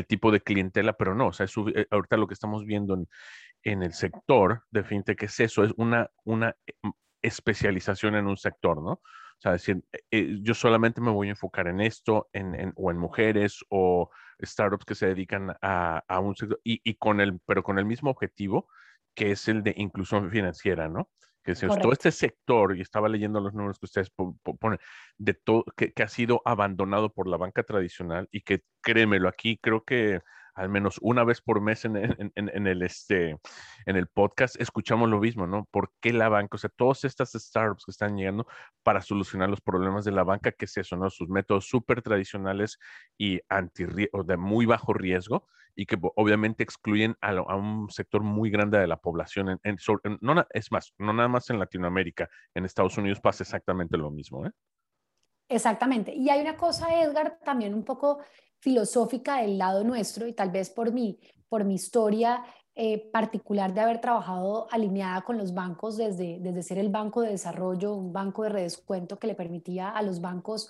[0.08, 2.98] tipo de clientela, pero no, o sea, eh, ahorita lo que estamos viendo
[3.64, 6.46] en, el sector de fintech es eso, es una, mm,
[7.22, 8.92] especialización en un sector, ¿no?
[8.92, 12.98] O sea, decir, eh, yo solamente me voy a enfocar en esto, en, o en
[12.98, 14.10] mujeres o
[14.42, 17.86] startups que se dedican a, a un sector, y, y, con el, pero con el
[17.86, 18.68] mismo objetivo
[19.18, 21.10] que es el de inclusión financiera, ¿no?
[21.44, 24.80] Que es todo este sector, y estaba leyendo los números que ustedes ponen,
[25.18, 29.58] de todo, que, que, ha sido abandonado por la banca tradicional y que, créemelo, aquí
[29.58, 30.22] creo que
[30.54, 33.38] al menos una vez por mes en, el, este,
[33.86, 35.66] en el podcast, escuchamos lo mismo, ¿no?
[35.72, 36.56] ¿Por qué la banca?
[36.56, 38.48] O sea, todas estas startups que están llegando
[38.84, 41.12] para solucionar los problemas de la banca, ¿qué es eso, no?
[41.12, 42.80] Sus métodos súper tradicionales
[43.20, 45.48] y anti o de muy bajo riesgo
[45.78, 49.60] y que obviamente excluyen a, un sector muy grande de la población.
[49.64, 49.78] En,
[50.22, 54.46] no, es más, no nada más en Latinoamérica, en Estados Unidos pasa exactamente lo mismo,
[54.48, 54.52] ¿eh?
[55.48, 56.14] Exactamente.
[56.14, 58.20] Y hay una cosa, Edgar, también un poco
[58.60, 63.82] filosófica del lado nuestro y tal vez por mi, por mi historia eh, particular de
[63.82, 68.44] haber trabajado alineada con los bancos desde, desde ser el banco de desarrollo, un banco
[68.44, 70.70] de redescuento que le permitía a los bancos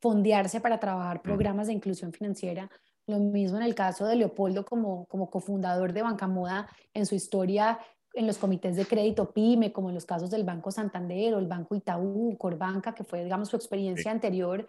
[0.00, 2.70] fondearse para trabajar programas de inclusión financiera.
[3.08, 7.14] Lo mismo en el caso de Leopoldo como, como cofundador de Banca Moda en su
[7.16, 7.80] historia
[8.14, 11.46] en los comités de crédito PYME, como en los casos del Banco Santander o el
[11.46, 14.66] Banco Itaú, Corbanca, que fue, digamos, su experiencia anterior,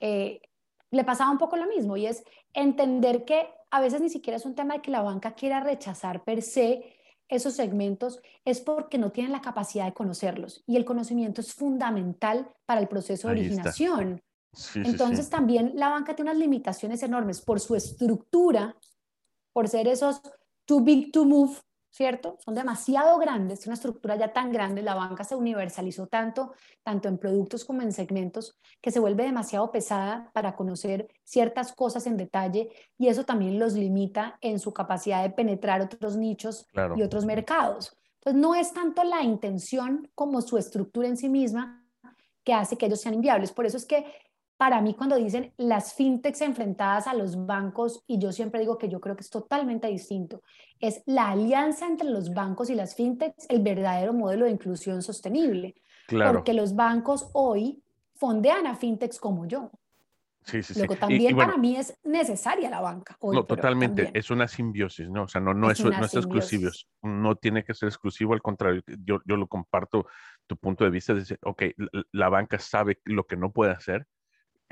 [0.00, 0.40] eh,
[0.90, 4.46] le pasaba un poco lo mismo y es entender que a veces ni siquiera es
[4.46, 6.84] un tema de que la banca quiera rechazar per se
[7.28, 12.48] esos segmentos, es porque no tienen la capacidad de conocerlos y el conocimiento es fundamental
[12.66, 14.22] para el proceso de originación.
[14.74, 18.76] Entonces también la banca tiene unas limitaciones enormes por su estructura,
[19.52, 20.20] por ser esos
[20.64, 21.58] too big to move,
[21.90, 22.36] ¿cierto?
[22.44, 27.18] Son demasiado grandes, una estructura ya tan grande, la banca se universalizó tanto, tanto en
[27.18, 32.68] productos como en segmentos, que se vuelve demasiado pesada para conocer ciertas cosas en detalle
[32.98, 37.96] y eso también los limita en su capacidad de penetrar otros nichos y otros mercados.
[38.16, 41.86] Entonces, no es tanto la intención como su estructura en sí misma
[42.42, 43.52] que hace que ellos sean inviables.
[43.52, 44.04] Por eso es que
[44.56, 48.88] para mí cuando dicen las fintechs enfrentadas a los bancos, y yo siempre digo que
[48.88, 50.42] yo creo que es totalmente distinto,
[50.80, 55.74] es la alianza entre los bancos y las fintechs el verdadero modelo de inclusión sostenible.
[56.06, 56.34] Claro.
[56.34, 57.82] Porque los bancos hoy
[58.14, 59.70] fondean a fintechs como yo.
[60.44, 63.16] Sí, sí, Luego también para mí es necesaria la banca.
[63.20, 65.22] Hoy, no, totalmente, es una simbiosis, ¿no?
[65.22, 66.70] O sea, no, no es, no es exclusivo,
[67.02, 70.06] no tiene que ser exclusivo, al contrario, yo, yo lo comparto
[70.46, 71.62] tu punto de vista, de decir, ok,
[72.12, 74.06] la banca sabe lo que no puede hacer,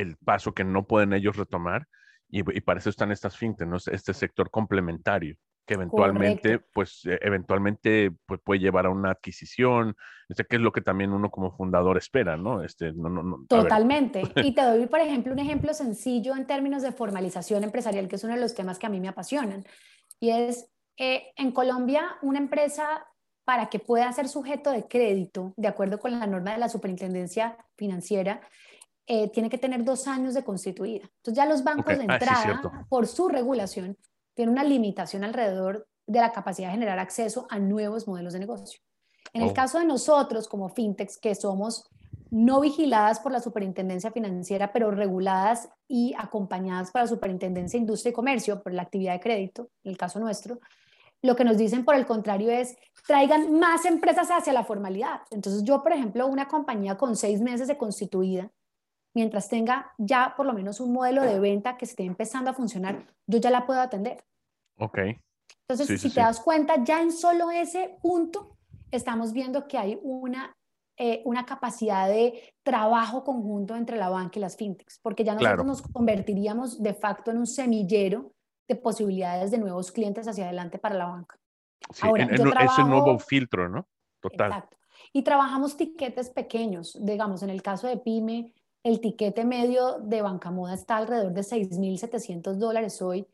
[0.03, 1.87] el paso que no pueden ellos retomar
[2.29, 3.77] y, para eso están estas fintechs, ¿no?
[3.77, 5.37] este sector complementario
[5.67, 9.95] que eventualmente, pues, e, eventualmente pues, puede llevar a una adquisición,
[10.29, 12.63] este, que es lo que también uno como fundador espera, ¿no?
[12.65, 14.23] Este, no, no, Totalmente.
[14.37, 18.25] Y te doy, por ejemplo, un ejemplo sencillo en términos de formalización empresarial, que es
[18.25, 19.65] uno de los temas que a mí me apasionan.
[20.21, 23.07] Y es, eh, en Colombia, una empresa
[23.45, 27.57] para que pueda ser sujeto de crédito, de acuerdo con la norma de la Superintendencia
[27.77, 28.41] Financiera,
[29.15, 31.03] eh, tiene que tener dos años de constituida.
[31.03, 33.99] Entonces ya los bancos de ah, entrada, por su regulación,
[34.33, 38.81] tienen una limitación alrededor de la capacidad de generar acceso a nuevos modelos de negocio.
[39.35, 39.53] En el oh.
[39.53, 41.91] caso de nosotros como fintechs, que somos
[42.31, 48.13] no vigiladas por la Superintendencia Financiera, pero reguladas y acompañadas por la Superintendencia de Industria
[48.13, 50.59] y Comercio, por la actividad de crédito, en el caso nuestro,
[51.21, 55.21] lo que nos dicen por el contrario es, traigan más empresas hacia la formalidad.
[55.31, 58.51] Entonces yo, por ejemplo, una compañía con seis meses de constituida,
[59.15, 63.07] mientras tenga ya por lo menos un modelo de venta que esté empezando a funcionar,
[63.27, 64.25] yo ya la puedo atender.
[64.79, 64.99] Ok.
[65.69, 68.57] Entonces, si te das cuenta, ya en solo ese punto
[68.91, 70.57] estamos viendo que hay una,
[70.97, 75.67] eh, una capacidad de trabajo conjunto entre la banca y las fintechs, porque ya nosotros
[75.67, 78.33] nos convertiríamos de facto en un semillero
[78.69, 81.39] de posibilidades de nuevos clientes hacia adelante para la banca.
[81.93, 83.87] Sí, Ahora, en, ese nuevo filtro, ¿no?
[84.21, 84.49] Total.
[84.49, 84.77] Exacto.
[85.13, 88.53] Y trabajamos tiquetes pequeños, digamos, en el caso de PyME,
[88.85, 93.27] el tiquete medio de banca moda está alrededor de 6.700 dólares hoy.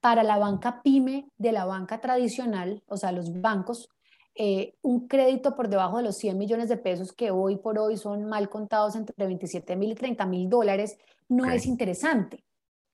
[0.00, 3.90] Para la banca pyme de la banca tradicional, o sea, los bancos,
[4.34, 7.98] eh, un crédito por debajo de los 100 millones de pesos que hoy por hoy
[7.98, 10.96] son mal contados entre 27 mil y 30 mil dólares,
[11.28, 12.42] no es interesante.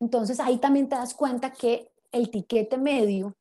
[0.01, 3.37] Entonces ahí también te das cuenta que el tiquete medio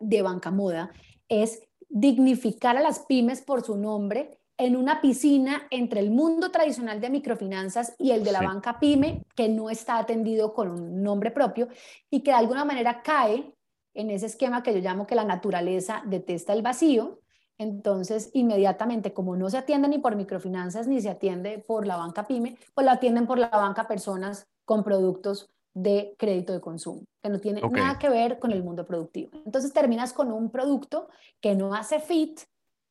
[0.00, 0.90] de banca moda
[1.28, 7.00] es dignificar a las pymes por su nombre en una piscina entre el mundo tradicional
[7.00, 11.30] de microfinanzas y el de la banca pyme, que no está atendido con un nombre
[11.30, 11.68] propio
[12.10, 13.54] y que de alguna manera cae
[13.94, 17.20] en ese esquema que yo llamo que la naturaleza detesta el vacío.
[17.58, 22.26] Entonces, inmediatamente, como no se atiende ni por microfinanzas ni se atiende por la banca
[22.26, 27.28] pyme, pues lo atienden por la banca personas con productos de crédito de consumo, que
[27.30, 29.30] no tiene nada que ver con el mundo productivo.
[29.46, 31.08] Entonces terminas con un producto
[31.40, 32.40] que no hace fit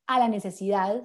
[0.08, 1.04] a la necesidad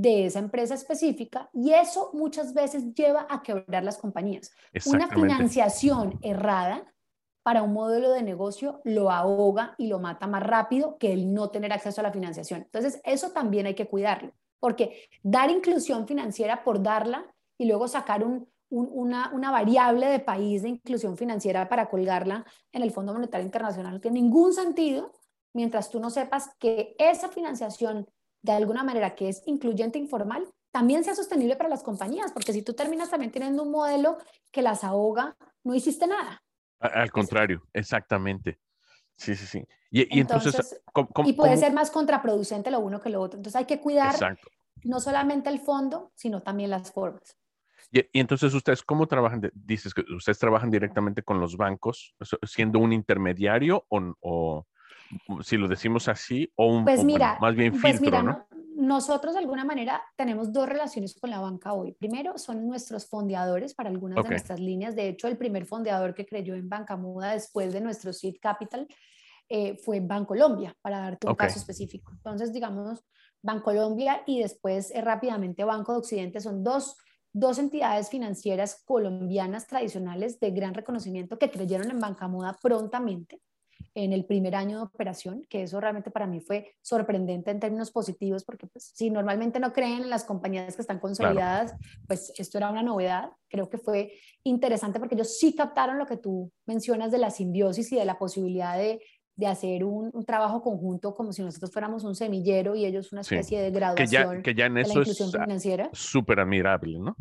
[0.00, 4.52] de esa empresa específica y eso muchas veces lleva a quebrar las compañías.
[4.86, 6.94] Una financiación errada
[7.42, 11.50] para un modelo de negocio lo ahoga y lo mata más rápido que el no
[11.50, 12.62] tener acceso a la financiación.
[12.62, 17.26] Entonces, eso también hay que cuidarlo, porque dar inclusión financiera por darla
[17.58, 18.24] y luego sacar
[18.70, 23.94] una, una variable de país de inclusión financiera para colgarla en el Fondo Monetario Internacional
[23.94, 25.12] no tiene ningún sentido
[25.54, 28.06] mientras tú no sepas que esa financiación
[28.42, 32.62] de alguna manera que es incluyente informal, también sea sostenible para las compañías, porque si
[32.62, 34.18] tú terminas también teniendo un modelo
[34.50, 36.42] que las ahoga, no hiciste nada.
[36.80, 38.60] Al contrario, exactamente.
[39.16, 39.64] Sí, sí, sí.
[39.90, 40.80] Y, entonces,
[41.24, 43.38] y puede ser más contraproducente lo uno que lo otro.
[43.38, 44.14] Entonces hay que cuidar
[44.84, 47.36] no solamente el fondo, sino también las formas.
[47.90, 49.50] Y, entonces ustedes, ¿cómo trabajan?
[49.54, 54.66] Dices que ustedes trabajan directamente con los bancos, siendo un intermediario o,
[55.42, 58.48] si lo decimos así, o un pues mira, más bien pues filtro, ¿no?
[58.78, 61.92] nosotros de alguna manera tenemos dos relaciones con la banca hoy.
[61.94, 64.94] Primero son nuestros fondeadores para algunas de nuestras líneas.
[64.94, 68.86] De hecho, el primer fondeador que creyó en Banca Muda después de nuestro seed capital
[69.48, 72.12] eh, fue Bancolombia, para darte un caso específico.
[72.12, 73.04] Entonces, digamos,
[73.42, 76.98] Bancolombia y después eh, rápidamente Banco de Occidente son dos,
[77.32, 83.40] dos entidades financieras colombianas tradicionales de gran reconocimiento que creyeron en Banca Muda prontamente
[84.04, 87.90] en el primer año de operación, que eso realmente para mí fue sorprendente en términos
[87.90, 91.74] positivos, porque pues, si normalmente no creen en las compañías que están consolidadas,
[92.06, 93.30] pues esto era una novedad.
[93.48, 94.12] Creo que fue
[94.44, 98.18] interesante porque ellos sí captaron lo que tú mencionas de la simbiosis y de la
[98.18, 99.00] posibilidad de,
[99.34, 103.22] de hacer un, un, trabajo conjunto como si nosotros fuéramos un semillero y ellos una
[103.22, 105.18] especie de graduación que ya, que ya en eso es
[105.92, 107.16] súper admirable, ¿no?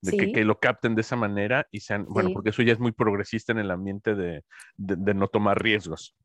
[0.00, 2.92] De que, lo capten de esa manera y sean, bueno, porque eso ya es muy
[2.92, 4.44] progresista en el ambiente de,
[4.76, 6.16] de, no tomar riesgos.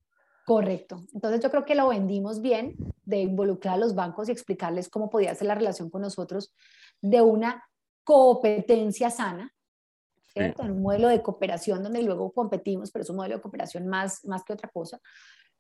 [0.46, 1.06] Correcto.
[1.14, 5.10] Entonces yo creo que lo vendimos bien de involucrar a los bancos y explicarles cómo
[5.10, 6.54] podía ser la relación con nosotros
[7.02, 7.64] de una
[8.04, 9.54] competencia sana,
[10.28, 10.64] ¿cierto?
[10.64, 14.26] En un modelo de cooperación donde luego competimos, pero es un modelo de cooperación más,
[14.26, 15.00] más que otra cosa.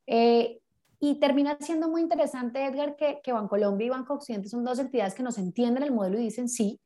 [0.07, 0.59] Eh,
[0.99, 5.15] y termina siendo muy interesante, Edgar, que, que Bancolombia y Banco Occidente son dos entidades
[5.15, 6.79] que nos entienden el modelo y dicen sí,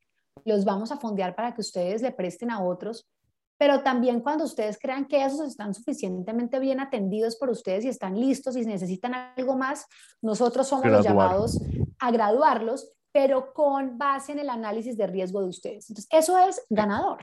[0.43, 3.07] los vamos a fondear para que ustedes le presten a otros,
[3.57, 8.19] pero también cuando ustedes crean que esos están suficientemente bien atendidos por ustedes y están
[8.19, 9.85] listos y necesitan algo más,
[10.21, 11.61] nosotros somos los llamados
[11.99, 15.89] a graduarlos, pero con base en el análisis de riesgo de ustedes.
[15.89, 17.19] Entonces, eso es ganador.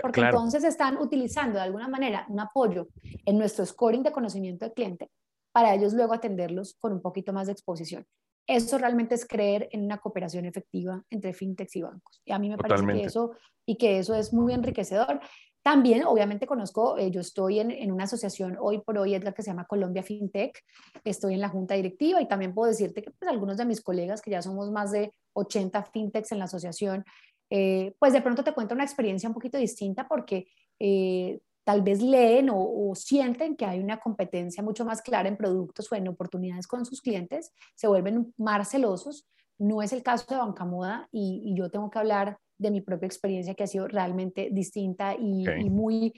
[0.00, 4.72] Porque entonces están utilizando de alguna manera un apoyo en nuestro scoring de conocimiento del
[4.72, 5.10] cliente
[5.52, 8.06] para ellos luego atenderlos con un poquito más de exposición.
[8.46, 12.20] Eso realmente es creer en una cooperación efectiva entre fintechs y bancos.
[12.24, 13.32] Y a mí me parece que eso,
[13.66, 15.20] y que eso es muy enriquecedor.
[15.62, 19.32] También, obviamente, conozco, eh, yo estoy en, en, una asociación hoy por hoy, es la
[19.32, 20.58] que se llama Colombia FinTech,
[21.04, 24.20] estoy en la junta directiva y también puedo decirte que pues, algunos de mis colegas,
[24.20, 27.04] que ya somos más de 80 FinTechs en la asociación,
[27.48, 30.46] eh, pues de pronto te cuento una experiencia un poquito distinta porque
[30.80, 35.90] eh, tal vez leen o, sienten que hay una competencia mucho más clara en productos
[35.90, 39.26] o en oportunidades con sus clientes, se vuelven más celosos.
[39.58, 43.06] No es el caso de Banca Moda y, yo tengo que hablar de mi propia
[43.06, 46.12] experiencia que ha sido realmente distinta y, muy,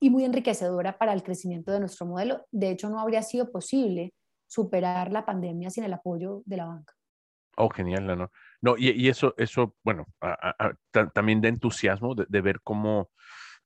[0.00, 2.46] y muy enriquecedora para el crecimiento de nuestro modelo.
[2.50, 4.12] De hecho, no habría sido posible
[4.46, 6.94] superar la pandemia sin el apoyo de la banca.
[7.56, 8.74] Oh, genial, no, no.
[8.76, 10.06] y, eso, eso, bueno,
[11.14, 13.10] también de entusiasmo de ver cómo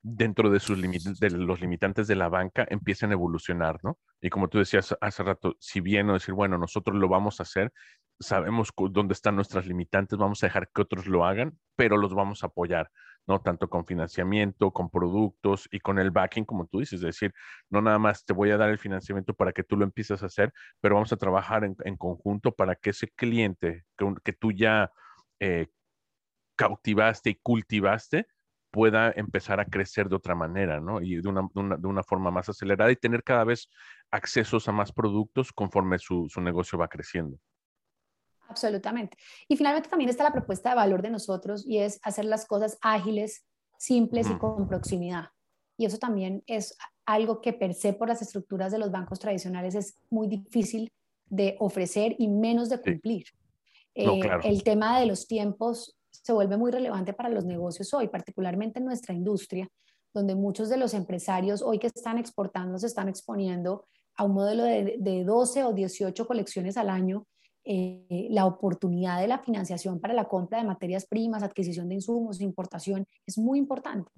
[0.01, 3.97] dentro de, sus de los limitantes de la banca empiezan a evolucionar, ¿no?
[4.21, 7.43] Y como tú decías hace rato, si bien o decir, bueno, nosotros lo vamos a
[7.43, 7.71] hacer,
[8.19, 12.43] sabemos dónde están nuestras limitantes, vamos a dejar que otros lo hagan, pero los vamos
[12.43, 12.89] a apoyar,
[13.27, 13.41] ¿no?
[13.41, 17.33] Tanto con financiamiento, con productos y con el backing, como tú dices, es decir,
[17.69, 20.27] no nada más te voy a dar el financiamiento para que tú lo empieces a
[20.27, 23.83] hacer, pero vamos a trabajar en, conjunto para que ese cliente
[24.23, 24.91] que, tú ya
[25.39, 25.67] eh,
[26.55, 28.27] cautivaste y cultivaste,
[28.71, 31.01] pueda empezar a crecer de otra manera, ¿no?
[31.01, 33.69] Y de una, de una, forma más acelerada y tener cada vez
[34.11, 37.37] accesos a más productos conforme su, su, negocio va creciendo.
[38.47, 39.17] Absolutamente.
[39.47, 42.77] Y finalmente también está la propuesta de valor de nosotros y es hacer las cosas
[42.81, 43.45] ágiles,
[43.77, 45.29] simples y con proximidad.
[45.77, 49.75] Y eso también es algo que per se por las estructuras de los bancos tradicionales
[49.75, 50.91] es muy difícil
[51.27, 53.25] de ofrecer y menos de cumplir.
[53.95, 58.79] Eh, el tema de los tiempos se vuelve muy relevante para los negocios hoy, particularmente
[58.79, 59.67] en nuestra industria,
[60.13, 64.63] donde muchos de los empresarios hoy que están exportando se están exponiendo a un modelo
[64.63, 67.25] de, de 12 o 18 colecciones al año.
[67.65, 72.41] Eh, la oportunidad de la financiación para la compra de materias primas, adquisición de insumos,
[72.41, 74.11] importación, es muy importante.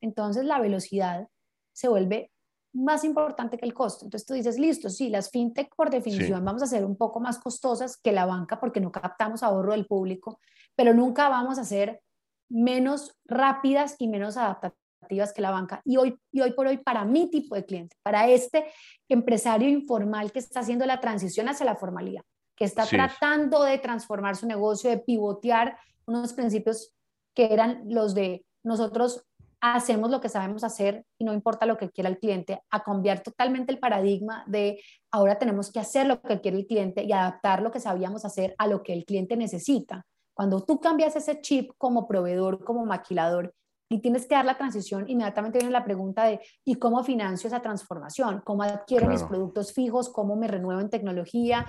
[0.00, 1.28] Entonces la velocidad
[1.72, 2.30] se vuelve
[2.78, 4.04] más importante que el costo.
[4.04, 7.38] Entonces tú dices, listo, sí, las fintech por definición vamos a ser un poco más
[7.38, 10.40] costosas que la banca porque no captamos ahorro del público,
[10.76, 12.00] pero nunca vamos a ser
[12.48, 15.82] menos rápidas y menos adaptativas que la banca.
[15.84, 18.66] Y hoy, y hoy por hoy, para mi tipo de cliente, para este
[19.08, 22.22] empresario informal que está haciendo la transición hacia la formalidad,
[22.56, 26.92] que está tratando de transformar su negocio, de pivotear unos principios
[27.34, 29.24] que eran los de nosotros
[29.60, 33.22] hacemos lo que sabemos hacer y no importa lo que quiera el cliente, a cambiar
[33.22, 34.80] totalmente el paradigma de
[35.10, 38.54] ahora tenemos que hacer lo que quiere el cliente y adaptar lo que sabíamos hacer
[38.58, 40.06] a lo que el cliente necesita.
[40.34, 43.54] Cuando tú cambias ese chip como proveedor, como maquilador,
[43.90, 47.62] y tienes que dar la transición, inmediatamente viene la pregunta de ¿y cómo financio esa
[47.62, 48.42] transformación?
[48.44, 50.10] ¿Cómo adquiero mis productos fijos?
[50.10, 51.64] ¿Cómo me renuevo en tecnología?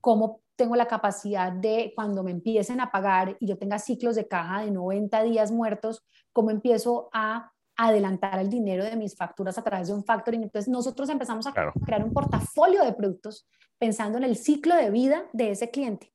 [0.00, 4.28] ¿Cómo tengo la capacidad de, cuando me empiecen a pagar y yo tenga ciclos de
[4.28, 6.04] caja de 90 días muertos,
[6.34, 10.42] cómo empiezo a adelantar el dinero de mis facturas a través de un factoring.
[10.42, 15.24] Entonces nosotros empezamos a crear un portafolio de productos pensando en el ciclo de vida
[15.32, 16.12] de ese cliente.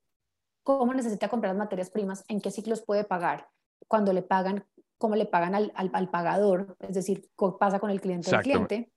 [0.64, 3.50] cómo necesita comprar las materias primas, en qué ciclos puede pagar,
[3.88, 4.68] cuando le pagan,
[5.00, 8.92] cómo le pagan al, al, pagador, es decir, qué pasa con el cliente del cliente.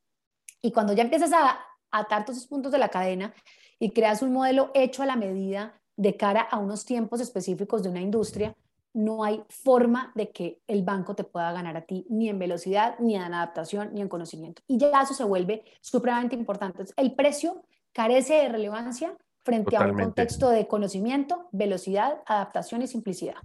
[0.60, 1.58] Y cuando ya empiezas a
[1.90, 3.32] atar todos esos puntos de la cadena
[3.78, 7.88] y creas un modelo hecho a la medida de cara a unos tiempos específicos de
[7.88, 8.54] una industria,
[8.94, 12.98] no hay forma de que el banco te pueda ganar a ti ni en velocidad,
[12.98, 14.62] ni en adaptación, ni en conocimiento.
[14.66, 16.84] Y ya eso se vuelve supremamente importante.
[16.96, 23.36] El precio carece de relevancia frente a un contexto de conocimiento, velocidad, adaptación y simplicidad.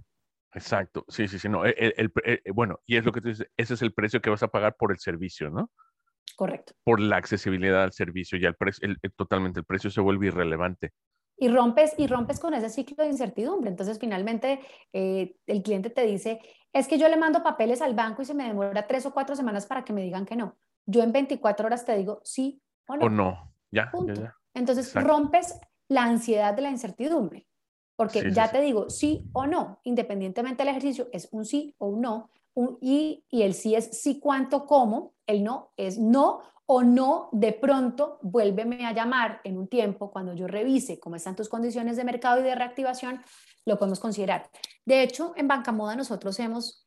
[0.54, 2.10] Exacto, sí, sí, sí, no, el,
[2.54, 4.76] bueno, y es lo que tú dices, ese es el precio que vas a pagar
[4.76, 5.70] por el servicio, ¿no?
[6.36, 6.72] Correcto.
[6.84, 10.92] Por la accesibilidad al servicio, ya el precio, totalmente el precio se vuelve irrelevante
[11.38, 13.70] y rompes, y rompes con ese ciclo de incertidumbre.
[13.70, 14.60] Entonces, finalmente,
[14.92, 16.40] eh, el cliente te dice,
[16.72, 19.36] es que yo le mando papeles al banco y se me demora tres o cuatro
[19.36, 20.56] semanas para que me digan que no.
[20.86, 23.06] Yo en 24 horas te digo sí o no.
[23.06, 23.90] O no, ya.
[24.54, 25.58] Entonces, rompes
[25.88, 27.46] la ansiedad de la incertidumbre,
[27.96, 32.00] porque ya te digo sí o no, independientemente del ejercicio, es un sí o un
[32.00, 36.82] no, un, y, y el sí es sí cuánto, cómo, el no es no o
[36.82, 41.48] no, de pronto vuélveme a llamar en un tiempo cuando yo revise cómo están tus
[41.48, 43.22] condiciones de mercado y de reactivación,
[43.64, 44.50] lo podemos considerar.
[44.84, 46.86] De hecho, en Banca Moda nosotros hemos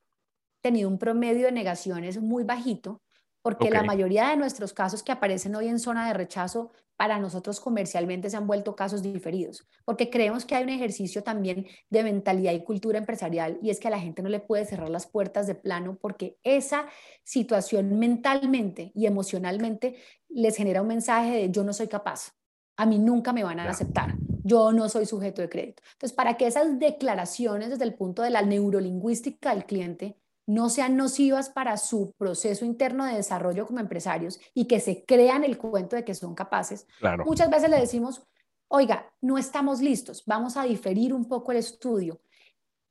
[0.61, 3.01] tenido un promedio de negaciones muy bajito
[3.41, 6.71] porque la mayoría de nuestros casos que aparecen hoy en zona de rechazo
[7.01, 11.65] para nosotros comercialmente se han vuelto casos diferidos, porque creemos que hay un ejercicio también
[11.89, 14.91] de mentalidad y cultura empresarial y es que a la gente no le puede cerrar
[14.91, 16.85] las puertas de plano porque esa
[17.23, 19.95] situación mentalmente y emocionalmente
[20.29, 22.35] les genera un mensaje de yo no soy capaz,
[22.77, 25.81] a mí nunca me van a aceptar, yo no soy sujeto de crédito.
[25.93, 30.20] Entonces, para que esas declaraciones desde el punto de la neurolingüística del cliente
[30.51, 35.45] no sean nocivas para su proceso interno de desarrollo como empresarios y que se crean
[35.45, 36.87] el cuento de que son capaces.
[37.25, 38.21] Muchas veces le decimos,
[38.67, 42.19] oiga, no estamos listos, vamos a diferir un poco el estudio.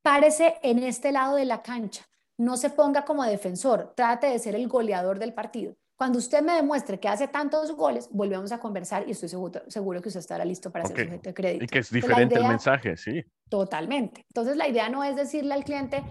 [0.00, 2.06] Párese en este lado de la cancha,
[2.38, 5.76] no se ponga como defensor, trate de ser el goleador del partido.
[5.96, 10.00] Cuando usted me demuestre que hace tantos goles, volvemos a conversar y estoy seguro, seguro
[10.00, 11.64] que usted estará listo para ser sujeto de crédito.
[11.64, 13.22] Y que es diferente el mensaje, sí.
[13.50, 14.24] Totalmente.
[14.28, 16.02] Entonces, la idea no es decirle al cliente,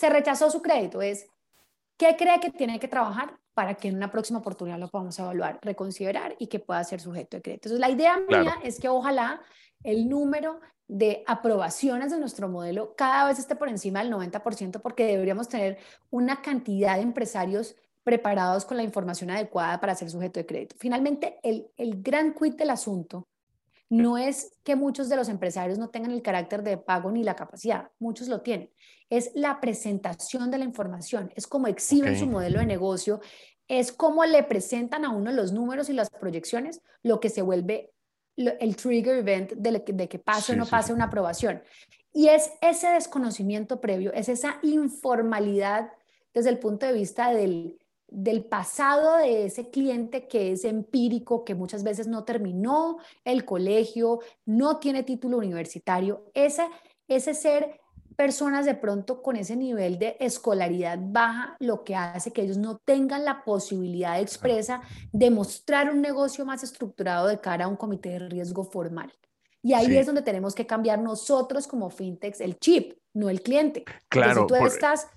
[0.00, 1.26] se rechazó su crédito, es
[1.98, 5.58] qué cree que tiene que trabajar para que en una próxima oportunidad lo podamos evaluar,
[5.60, 7.68] reconsiderar y que pueda ser sujeto de crédito.
[7.68, 9.42] Entonces, la idea mía es que ojalá
[9.84, 15.04] el número de aprobaciones de nuestro modelo cada vez esté por encima del 90% porque
[15.04, 15.76] deberíamos tener
[16.08, 20.76] una cantidad de empresarios preparados con la información adecuada para ser sujeto de crédito.
[20.78, 23.28] Finalmente, el, el gran quid del asunto
[23.90, 27.36] no es que muchos de los empresarios no tengan el carácter de pago ni la
[27.36, 28.70] capacidad, muchos lo tienen.
[29.10, 33.20] Es la presentación de la información, es como exhiben su modelo de negocio,
[33.68, 37.92] es como le presentan a uno los números y las proyecciones, lo que se vuelve
[38.36, 41.62] el trigger event de, que pase o no pase una aprobación.
[42.12, 45.92] Y es ese desconocimiento previo, es esa informalidad
[46.32, 51.54] desde el punto de vista del, del pasado de ese cliente que es empírico, que
[51.54, 56.64] muchas veces no terminó el colegio, no tiene título universitario, ese,
[57.08, 57.80] ese ser
[58.20, 62.76] personas de pronto con ese nivel de escolaridad baja, lo que hace que ellos no
[62.76, 68.10] tengan la posibilidad expresa de mostrar un negocio más estructurado de cara a un comité
[68.10, 69.10] de riesgo formal.
[69.62, 73.86] Y ahí es donde tenemos que cambiar nosotros como fintechs el chip, no el cliente.
[74.10, 74.42] Claro.
[74.42, 75.08] si tú estás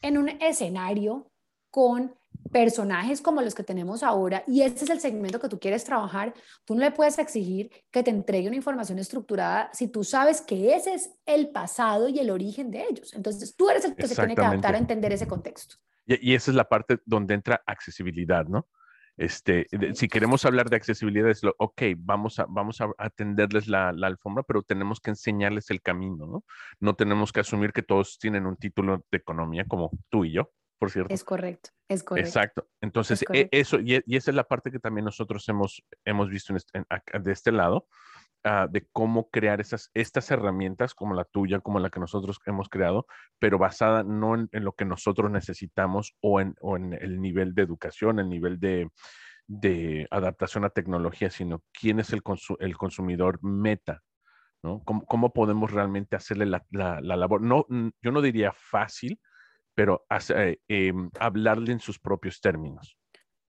[0.00, 1.30] en un escenario
[1.70, 2.14] con
[2.56, 6.32] personajes como los que tenemos ahora y este es el segmento que tú quieres trabajar,
[6.64, 10.74] tú no le puedes exigir que te entregue una información estructurada si tú sabes que
[10.74, 13.12] ese es el pasado y el origen de ellos.
[13.12, 15.76] Entonces tú eres el que se tiene que adaptar a entender ese contexto.
[16.06, 18.66] Y, esa es la parte donde entra accesibilidad, ¿no?
[19.18, 23.92] Este, si queremos hablar de accesibilidad, es lo, ok, vamos a, vamos a atenderles la,
[23.92, 26.44] la, alfombra, pero tenemos que enseñarles el camino, ¿no?
[26.80, 30.50] No tenemos que asumir que todos tienen un título de economía como tú y yo
[30.78, 31.14] por cierto.
[31.14, 32.28] Es correcto, es correcto.
[32.28, 32.68] Exacto.
[32.80, 37.32] Entonces, e, eso, y, esa es la parte que también nosotros hemos, hemos visto de
[37.32, 37.88] este lado,
[38.44, 42.68] ah, de cómo crear esas, estas herramientas como la tuya, como la que nosotros hemos
[42.68, 43.06] creado,
[43.38, 47.62] pero basada no en, lo que nosotros necesitamos o en, o en, el nivel de
[47.62, 48.90] educación, el nivel de,
[49.46, 52.22] de adaptación a tecnología, sino quién es el,
[52.60, 54.02] el consumidor meta,
[54.62, 54.82] ¿no?
[54.84, 57.40] ¿Cómo, ¿Cómo, podemos realmente hacerle la, la, la, labor?
[57.42, 57.66] No,
[58.02, 59.20] yo no diría fácil,
[59.76, 62.98] pero eh, em, hablarle en sus propios términos.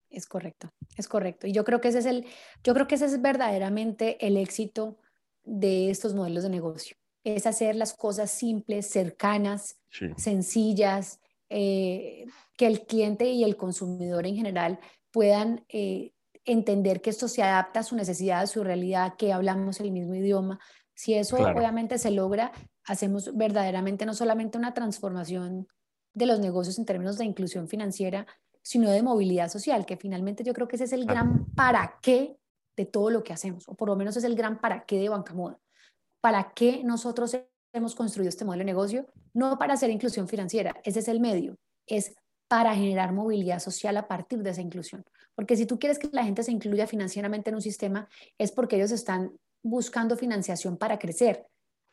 [0.09, 1.47] Es correcto, es correcto.
[1.47, 2.27] Y yo creo que ese es el,
[2.65, 4.99] yo creo que ese es verdaderamente el éxito
[5.45, 6.97] de estos modelos de negocio.
[7.25, 9.79] Es hacer las cosas simples, cercanas,
[10.17, 11.21] sencillas,
[11.51, 12.25] eh,
[12.57, 16.13] que el cliente y el consumidor en general puedan eh,
[16.47, 20.15] entender que esto se adapta a su necesidad, a su realidad, que hablamos el mismo
[20.15, 20.59] idioma,
[20.95, 22.53] Si eso obviamente se logra,
[22.85, 25.67] hacemos verdaderamente no solamente una transformación
[26.15, 28.27] de los negocios en términos de inclusión financiera,
[28.63, 32.39] sino de movilidad social, que finalmente yo creo que ese es el gran para qué
[32.77, 35.09] de todo lo que hacemos, o por lo menos es el gran para qué de
[35.09, 35.61] Banca Moda.
[36.21, 37.37] ¿Para qué nosotros
[37.73, 39.07] hemos construido este modelo de negocio?
[39.35, 41.57] No para hacer inclusión financiera, ese es el medio,
[41.87, 42.15] es
[42.49, 45.05] para generar movilidad social a partir de esa inclusión.
[45.35, 48.09] Porque si tú quieres que la gente se incluya financieramente en un sistema,
[48.39, 51.47] es porque ellos están buscando financiación para crecer,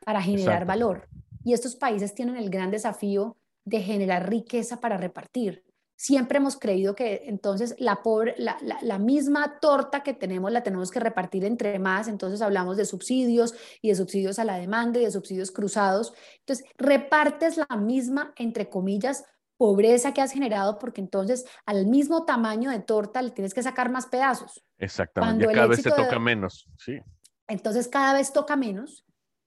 [0.06, 1.08] para generar valor.
[1.44, 5.64] Y estos países tienen el gran desafío de generar riqueza para repartir.
[5.96, 10.90] Siempre hemos creído que entonces la, pobre, la, la, misma torta que tenemos la tenemos
[10.90, 13.54] que repartir entre más, entonces hablamos de subsidios
[13.84, 16.14] y de subsidios a la demanda y de subsidios cruzados.
[16.40, 19.26] Entonces, repartes la misma, entre comillas,
[19.62, 23.92] pobreza que has generado porque entonces al mismo tamaño de torta le tienes que sacar
[23.92, 24.66] más pedazos.
[24.80, 27.00] Exactamente, cada vez te toca menos, sí.
[27.48, 29.06] Entonces cada vez toca menos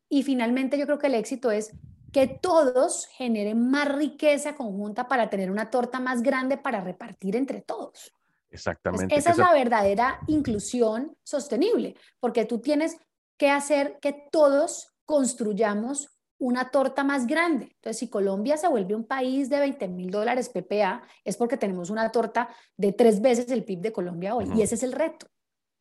[0.09, 1.73] y finalmente yo creo que el éxito es
[2.15, 7.61] que todos generen más riqueza conjunta para tener una torta más grande para repartir entre
[7.61, 8.13] todos.
[8.51, 9.17] Exactamente.
[9.17, 12.97] esa es la verdadera inclusión sostenible, porque tú tienes
[13.37, 17.73] que hacer que todos construyamos una torta más grande.
[17.75, 21.91] Entonces, si Colombia se vuelve un país de 20 mil dólares PPA, es porque tenemos
[21.91, 24.49] una torta de tres veces el PIB de Colombia hoy.
[24.55, 25.27] Y ese es el reto.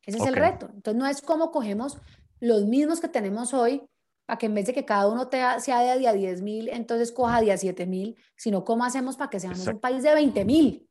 [0.04, 0.68] Ese es el reto.
[0.74, 1.96] Entonces, no es como cogemos
[2.40, 3.88] los mismos que tenemos hoy
[4.26, 7.12] para que en vez de que cada uno te, sea de a 10 mil, entonces
[7.12, 10.44] coja de a 7 mil, sino cómo hacemos para que seamos un país de 20
[10.44, 10.88] mil,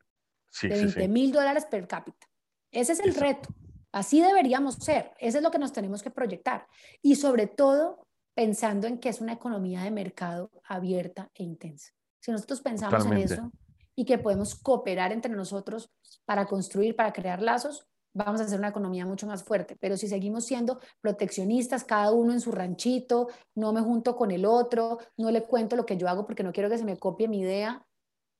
[0.61, 2.27] de 20 mil dólares per cápita.
[2.71, 3.49] Ese es el reto.
[3.91, 5.11] Así deberíamos ser.
[5.19, 6.67] Eso es lo que nos tenemos que proyectar.
[7.01, 11.91] Y sobre todo, pensando en que es una economía de mercado abierta e intensa.
[12.19, 13.51] Si nosotros pensamos en eso
[13.95, 15.91] y que podemos cooperar entre nosotros
[16.25, 19.75] para construir, para crear lazos, vamos a hacer una economía mucho más fuerte.
[19.79, 24.45] Pero si seguimos siendo proteccionistas, cada uno en su ranchito, no me junto con el
[24.45, 27.27] otro, no le cuento lo que yo hago porque no quiero que se me copie
[27.27, 27.85] mi idea,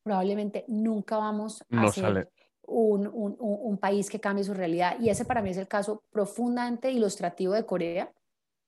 [0.04, 2.30] probablemente nunca vamos a ser
[2.66, 4.98] un, un, un, país que cambie su realidad.
[5.00, 8.12] Y ese para mí es el caso profundamente ilustrativo de Corea,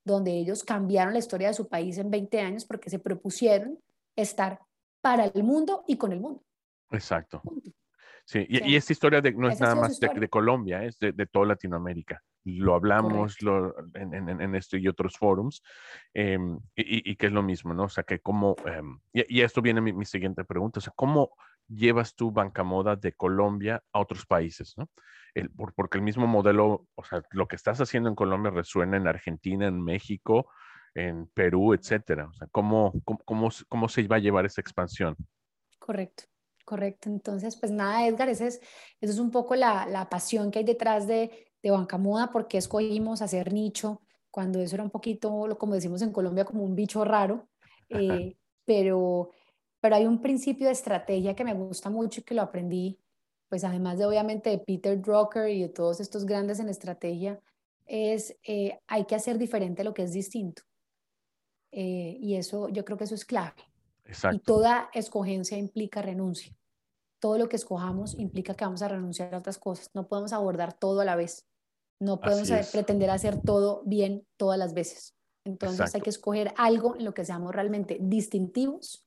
[0.06, 3.80] donde ellos cambiaron la historia de su país en 20 años porque se propusieron
[4.16, 4.60] estar
[5.02, 6.42] para el mundo y con el mundo.
[6.92, 7.42] Exacto.
[8.28, 12.24] Sí, y, esta historia de, no es nada más de, Colombia, es de, toda Latinoamérica.
[12.44, 15.62] Lo hablamos lo, en, en, en, esto y otros forums,
[16.12, 17.84] em, y, y, que es lo mismo, ¿no?
[17.84, 21.36] O sea, que cómo, em, y, esto viene mi, mi, siguiente pregunta, o sea, ¿cómo
[21.68, 24.90] llevas tu banca moda de Colombia a otros países, ¿no?
[25.36, 29.08] El, porque el mismo modelo, o sea, lo que estás haciendo en Colombia resuena en
[29.08, 30.50] Argentina, en México,
[30.96, 32.28] en Perú, etcétera.
[32.28, 35.16] O sea, ¿cómo, cómo, cómo, cómo se va a llevar esa expansión?
[35.78, 36.24] Correcto.
[36.66, 38.60] Correcto, entonces pues nada, Edgar, ese es,
[39.00, 42.58] eso es un poco la, la pasión que hay detrás de, de Banca Moda, porque
[42.58, 44.02] escogimos hacer nicho,
[44.32, 47.48] cuando eso era un poquito, como decimos en Colombia, como un bicho raro,
[47.90, 48.36] eh,
[48.66, 49.32] pero,
[49.80, 53.00] pero hay un principio de estrategia que me gusta mucho y que lo aprendí,
[53.48, 57.40] pues además de obviamente de Peter Drucker y de todos estos grandes en estrategia,
[57.86, 60.64] es eh, hay que hacer diferente lo que es distinto.
[61.72, 63.62] Eh, y eso, yo creo que eso es clave.
[64.32, 66.56] Y toda escogencia implica renuncia.
[67.20, 69.90] Todo lo que escojamos implica que vamos a renunciar a otras cosas.
[69.94, 71.46] No podemos abordar todo a la vez.
[72.00, 75.16] No podemos pretender hacer todo bien todas las veces.
[75.46, 79.06] Entonces hay que escoger algo en lo que seamos realmente distintivos,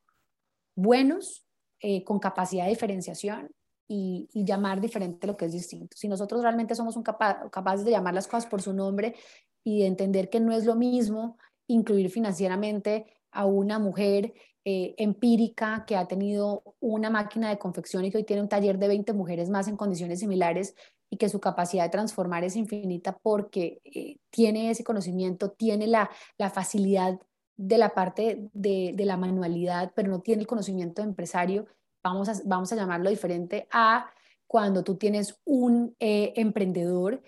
[0.76, 1.44] buenos,
[1.80, 3.50] eh, con capacidad de diferenciación
[3.88, 5.96] y, llamar diferente lo que es distinto.
[5.96, 9.16] Si nosotros realmente somos un capaces de llamar las cosas por su nombre
[9.64, 14.32] y de entender que no es lo mismo incluir financieramente a una mujer
[14.70, 18.78] eh, empírica que ha tenido una máquina de confección y que hoy tiene un taller
[18.78, 20.74] de 20 mujeres más en condiciones similares
[21.08, 26.10] y que su capacidad de transformar es infinita porque eh, tiene ese conocimiento, tiene la,
[26.52, 27.18] facilidad
[27.56, 31.64] de la parte de, de, la manualidad, pero no tiene el conocimiento de empresario,
[32.02, 34.10] vamos a, vamos a llamarlo diferente a
[34.46, 37.22] cuando tú tienes un eh, emprendedor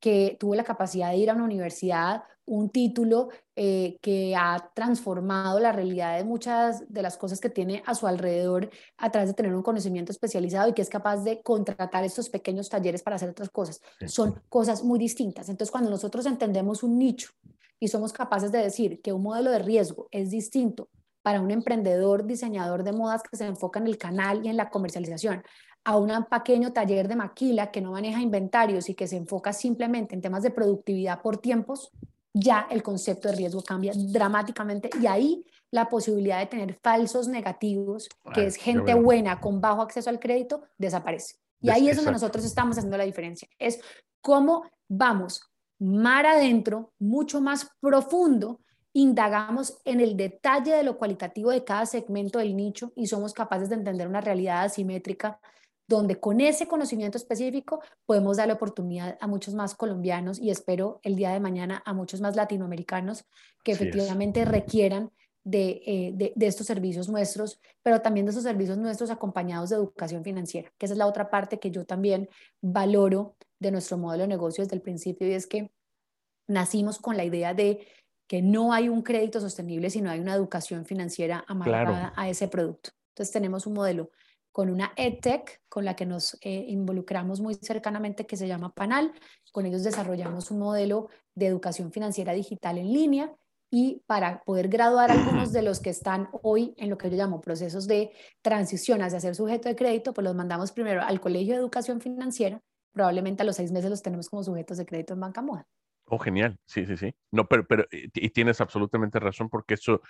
[0.00, 5.60] que tuvo la capacidad de ir a una universidad, un título eh, que ha transformado
[5.60, 9.34] la realidad de muchas de las cosas que tiene a su alrededor a través de
[9.34, 13.30] tener un conocimiento especializado y que es capaz de contratar estos pequeños talleres para hacer
[13.30, 13.80] otras cosas.
[14.06, 15.48] Son cosas muy distintas.
[15.48, 17.30] Entonces, cuando nosotros entendemos un nicho
[17.78, 20.88] y somos capaces de decir que un modelo de riesgo es distinto
[21.22, 24.70] para un emprendedor, diseñador de modas que se enfoca en el canal y en la
[24.70, 25.44] comercialización,
[25.84, 30.16] a un pequeño taller de maquila que no maneja inventarios y que se enfoca simplemente
[30.16, 31.92] en temas de productividad por tiempos,
[32.32, 38.08] ya el concepto de riesgo cambia dramáticamente y ahí la posibilidad de tener falsos negativos,
[38.34, 41.36] que es gente buena con bajo acceso al crédito, desaparece.
[41.60, 43.48] Y ahí es donde nosotros estamos haciendo la diferencia.
[43.58, 43.80] Es
[44.20, 45.42] cómo vamos
[45.78, 48.60] mar adentro, mucho más profundo
[48.92, 53.68] indagamos en el detalle de lo cualitativo de cada segmento del nicho y somos capaces
[53.68, 55.38] de entender una realidad asimétrica
[55.90, 61.16] donde con ese conocimiento específico podemos darle oportunidad a muchos más colombianos y espero el
[61.16, 63.24] día de mañana a muchos más latinoamericanos
[63.64, 65.10] que efectivamente requieran
[65.52, 70.22] eh, de, de, estos servicios nuestros, pero también de esos servicios nuestros acompañados de educación
[70.22, 72.28] financiera, que esa es la otra parte que yo también
[72.60, 75.72] valoro de nuestro modelo de negocio desde el principio y es que
[76.46, 77.84] nacimos con la idea de
[78.28, 82.90] que no hay un crédito sostenible, sino hay una educación financiera amarrada a ese producto.
[83.08, 84.10] Entonces tenemos un modelo
[84.52, 89.12] con una EdTech con la que nos eh, involucramos muy cercanamente que se llama Panal.
[89.52, 93.32] Con ellos desarrollamos un modelo de educación financiera digital en línea
[93.70, 97.16] y para poder graduar a algunos de los que están hoy en lo que yo
[97.16, 98.10] llamo procesos de
[98.42, 102.60] transición hacia ser sujeto de crédito, pues los mandamos primero al Colegio de Educación Financiera.
[102.92, 105.66] Probablemente a los seis meses los tenemos como sujetos de crédito en Banca Moda.
[106.06, 106.58] Oh, genial.
[106.66, 107.14] Sí, sí, sí.
[107.30, 110.02] No, pero, pero y tienes absolutamente razón porque eso,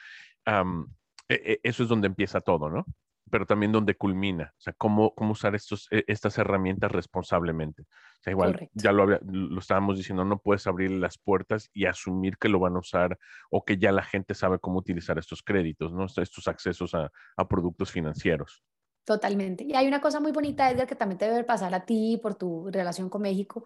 [0.46, 2.86] e, e, eso es donde empieza todo, ¿no?
[3.30, 4.52] Pero también donde culmina.
[4.58, 7.82] O sea, cómo, cómo usar estos, e, estas herramientas responsablemente.
[7.82, 12.36] O sea, igual ya lo, lo estábamos diciendo, no puedes abrir las puertas y asumir
[12.36, 13.18] que lo van a usar
[13.50, 16.04] o que ya la gente sabe cómo utilizar estos créditos, ¿no?
[16.04, 18.62] Estos accesos a, a productos financieros.
[19.04, 19.64] Totalmente.
[19.64, 22.34] Y hay una cosa muy bonita, Edgar, que también te debe pasar a ti por
[22.34, 23.64] tu relación con México,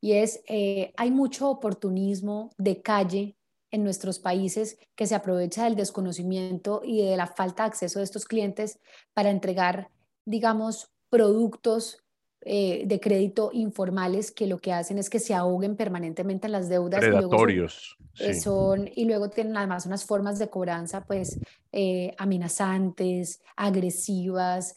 [0.00, 3.36] y es, eh, hay mucho oportunismo de calle
[3.74, 8.04] en nuestros países que se aprovecha del desconocimiento y de la falta de acceso de
[8.04, 8.78] estos clientes
[9.14, 9.90] para entregar,
[10.24, 11.98] digamos, productos
[12.42, 16.68] eh, de crédito informales que lo que hacen es que se ahoguen permanentemente en las
[16.68, 17.00] deudas.
[17.00, 17.96] Predatorios.
[18.14, 21.40] Y luego son, y luego tienen además unas formas de cobranza pues
[21.72, 24.76] eh, amenazantes, agresivas.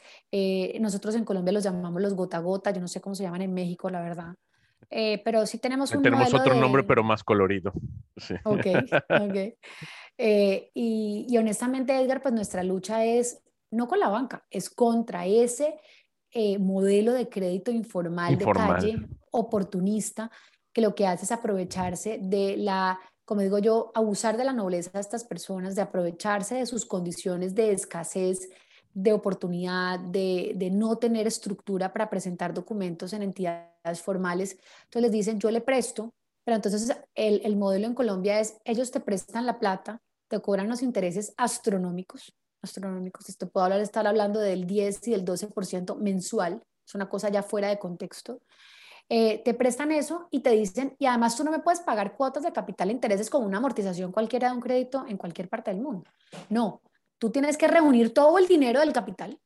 [0.80, 3.54] nosotros en Colombia los llamamos los gota gota, yo no sé cómo se llaman en
[3.54, 4.34] México, la verdad.
[4.90, 7.74] Eh, pero sí tenemos un Tenemos otro nombre, pero más colorido.
[8.16, 8.36] Sí.
[8.44, 8.66] Ok,
[9.10, 9.36] ok.
[10.20, 15.76] Eh, y, honestamente, Edgar, pues nuestra lucha es no con la banca, es contra ese
[16.32, 18.98] eh, modelo de crédito informal, de calle,
[19.30, 20.32] oportunista,
[20.74, 24.90] que lo que hace es aprovecharse de la, como digo yo, abusar de la nobleza
[24.94, 28.50] de estas personas, de aprovecharse de sus condiciones de escasez
[28.98, 34.58] de oportunidad, de, de, no tener estructura para presentar documentos en entidades formales.
[34.86, 38.90] Entonces les dicen, yo le presto, pero entonces el, el modelo en Colombia es, ellos
[38.90, 42.34] te prestan la plata, te cobran los intereses astronómicos,
[42.64, 47.44] astronómicos, esto puedo estar hablando del 10 y del 12% mensual, es una cosa ya
[47.44, 48.42] fuera de contexto.
[49.10, 52.42] Eh, te prestan eso y te dicen, y además tú no me puedes pagar cuotas
[52.44, 55.82] de capital e intereses con una amortización cualquiera de un crédito en cualquier parte del
[55.82, 56.10] mundo.
[56.50, 56.82] No,
[57.20, 59.40] Tú tienes que reunir todo el dinero del capital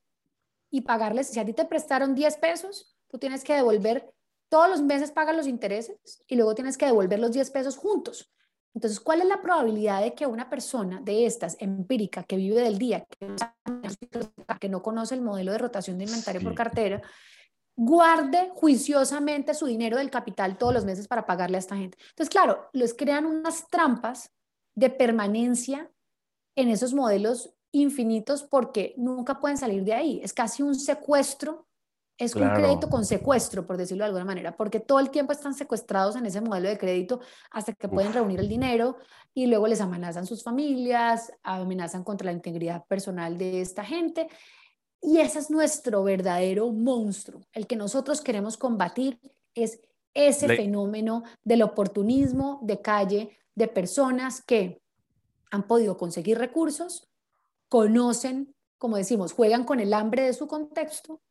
[0.70, 1.28] y pagarles.
[1.28, 4.14] Si a ti te prestaron 10 pesos, tú tienes que devolver
[4.50, 8.30] todos los meses, pagas los intereses y luego tienes que devolver los 10 pesos juntos.
[8.74, 12.78] Entonces, ¿cuál es la probabilidad de que una persona de estas, empírica, que vive del
[12.78, 13.06] día,
[14.60, 17.02] que, no conoce el modelo de rotación de inventario por cartera,
[17.76, 21.98] guarde juiciosamente su dinero del capital todos los meses para pagarle a esta gente?
[22.10, 24.32] Entonces, claro, les crean unas trampas
[24.76, 25.92] de permanencia
[26.56, 30.22] en esos modelos infinitos porque nunca pueden salir de ahí.
[30.24, 31.68] Es casi un secuestro,
[32.18, 35.56] es un crédito con secuestro, por decirlo de alguna manera, porque todo el tiempo están
[35.56, 37.20] secuestrados en ese modelo de crédito
[37.50, 38.98] hasta que pueden reunir el dinero
[39.34, 44.28] y luego les amenazan sus familias, amenazan contra la integridad personal de esta gente.
[45.02, 47.42] Y ese es nuestro verdadero monstruo.
[47.54, 49.20] El que nosotros queremos combatir
[49.56, 49.80] es
[50.14, 54.82] ese fenómeno del oportunismo de calle, de personas que
[55.50, 57.11] han podido conseguir recursos,
[57.72, 61.22] conocen, como decimos, juegan con el hambre de su contexto,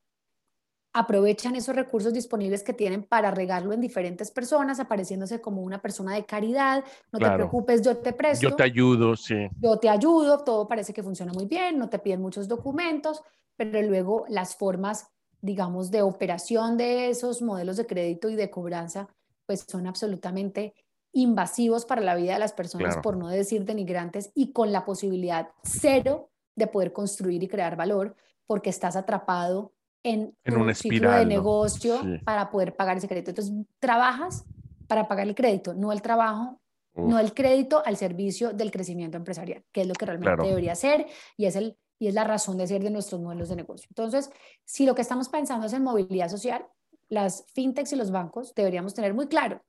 [0.95, 6.15] aprovechan esos recursos disponibles que tienen para regarlo en diferentes personas, apareciéndose como una persona
[6.15, 6.83] de caridad,
[7.13, 8.49] no te preocupes, yo te presto.
[8.49, 9.35] Yo te ayudo, sí.
[9.61, 13.23] Yo te ayudo, todo parece que funciona muy bien, no te piden muchos documentos,
[13.55, 15.09] pero luego las formas,
[15.43, 19.09] digamos, de operación de esos modelos de crédito y de cobranza,
[19.45, 20.75] pues son absolutamente
[21.13, 25.49] invasivos para la vida de las personas, por no decir denigrantes, y con la posibilidad
[25.63, 28.15] cero de poder construir y crear valor,
[28.47, 33.31] porque estás atrapado en, un ciclo de negocio para poder pagar ese crédito.
[33.31, 34.45] Entonces, trabajas
[34.87, 36.61] para pagar el crédito, no el trabajo,
[36.95, 41.07] no el crédito al servicio del crecimiento empresarial, que es lo que realmente debería ser
[41.37, 43.87] y es, el, y es la razón de ser de nuestros modelos de negocio.
[43.91, 44.31] Entonces,
[44.65, 46.67] si lo que estamos pensando es en movilidad social,
[47.09, 49.63] las fintechs y los bancos deberíamos tener muy claro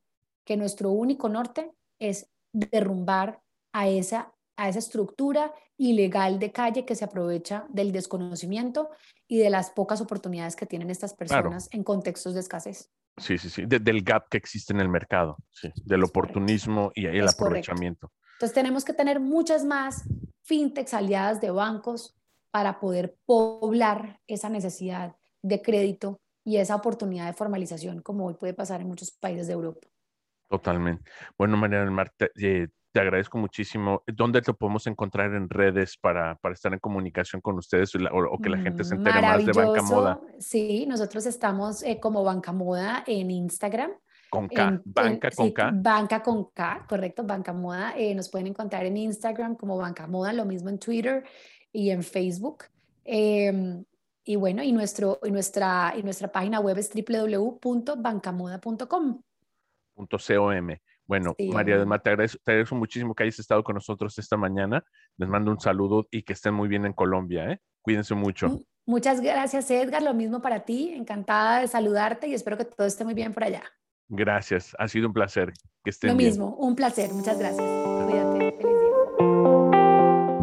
[0.51, 3.41] que nuestro único norte es derrumbar
[3.71, 8.89] a esa, a esa estructura ilegal de calle que se aprovecha del desconocimiento
[9.29, 12.91] y de las pocas oportunidades que tienen estas personas en contextos de escasez.
[13.15, 17.29] Sí, sí, sí, del gap que existe en el mercado, sí, del oportunismo y el
[17.29, 18.11] aprovechamiento.
[18.33, 20.03] Entonces tenemos que tener muchas más
[20.43, 22.13] fintechs aliadas de bancos
[22.51, 28.53] para poder poblar esa necesidad de crédito y esa oportunidad de formalización como hoy puede
[28.53, 29.90] pasar en muchos países de Europa.
[30.51, 31.09] Totalmente.
[31.37, 34.03] Bueno, María del Mar, te, eh, agradezco muchísimo.
[34.05, 38.49] ¿Dónde te podemos encontrar en redes para, para estar en comunicación con ustedes o, que
[38.49, 40.19] la gente se entere más de Banca Moda?
[40.39, 43.91] Sí, nosotros estamos eh, como Banca Moda en Instagram.
[44.29, 45.71] Con K, Banca con K.
[45.73, 47.93] Banca con K, correcto, Banca Moda.
[47.95, 51.23] Eh, nos pueden encontrar en Instagram como Banca Moda, lo mismo en Twitter
[51.71, 52.65] y en Facebook.
[53.05, 53.85] Em,
[54.25, 59.21] y bueno, y, nuestro, y, nuestra, y nuestra página web es www.bancamoda.com.
[59.95, 60.77] .com.
[61.05, 64.83] Bueno, María del Mar, te agradezco, muchísimo que hayas estado con nosotros esta mañana.
[65.17, 67.51] Les mando un saludo y que estén muy bien en Colombia.
[67.51, 67.59] ¿eh?
[67.81, 68.61] Cuídense mucho.
[68.85, 70.01] Muchas gracias, Edgar.
[70.03, 70.93] Lo mismo para ti.
[70.95, 73.63] Encantada de saludarte y espero que todo esté muy bien por allá.
[74.07, 74.75] Gracias.
[74.79, 75.51] Ha sido un placer.
[75.83, 77.11] Que estén Lo mismo, un placer.
[77.11, 77.65] Muchas gracias.
[78.05, 78.51] Cuídate.
[78.61, 78.80] Feliz.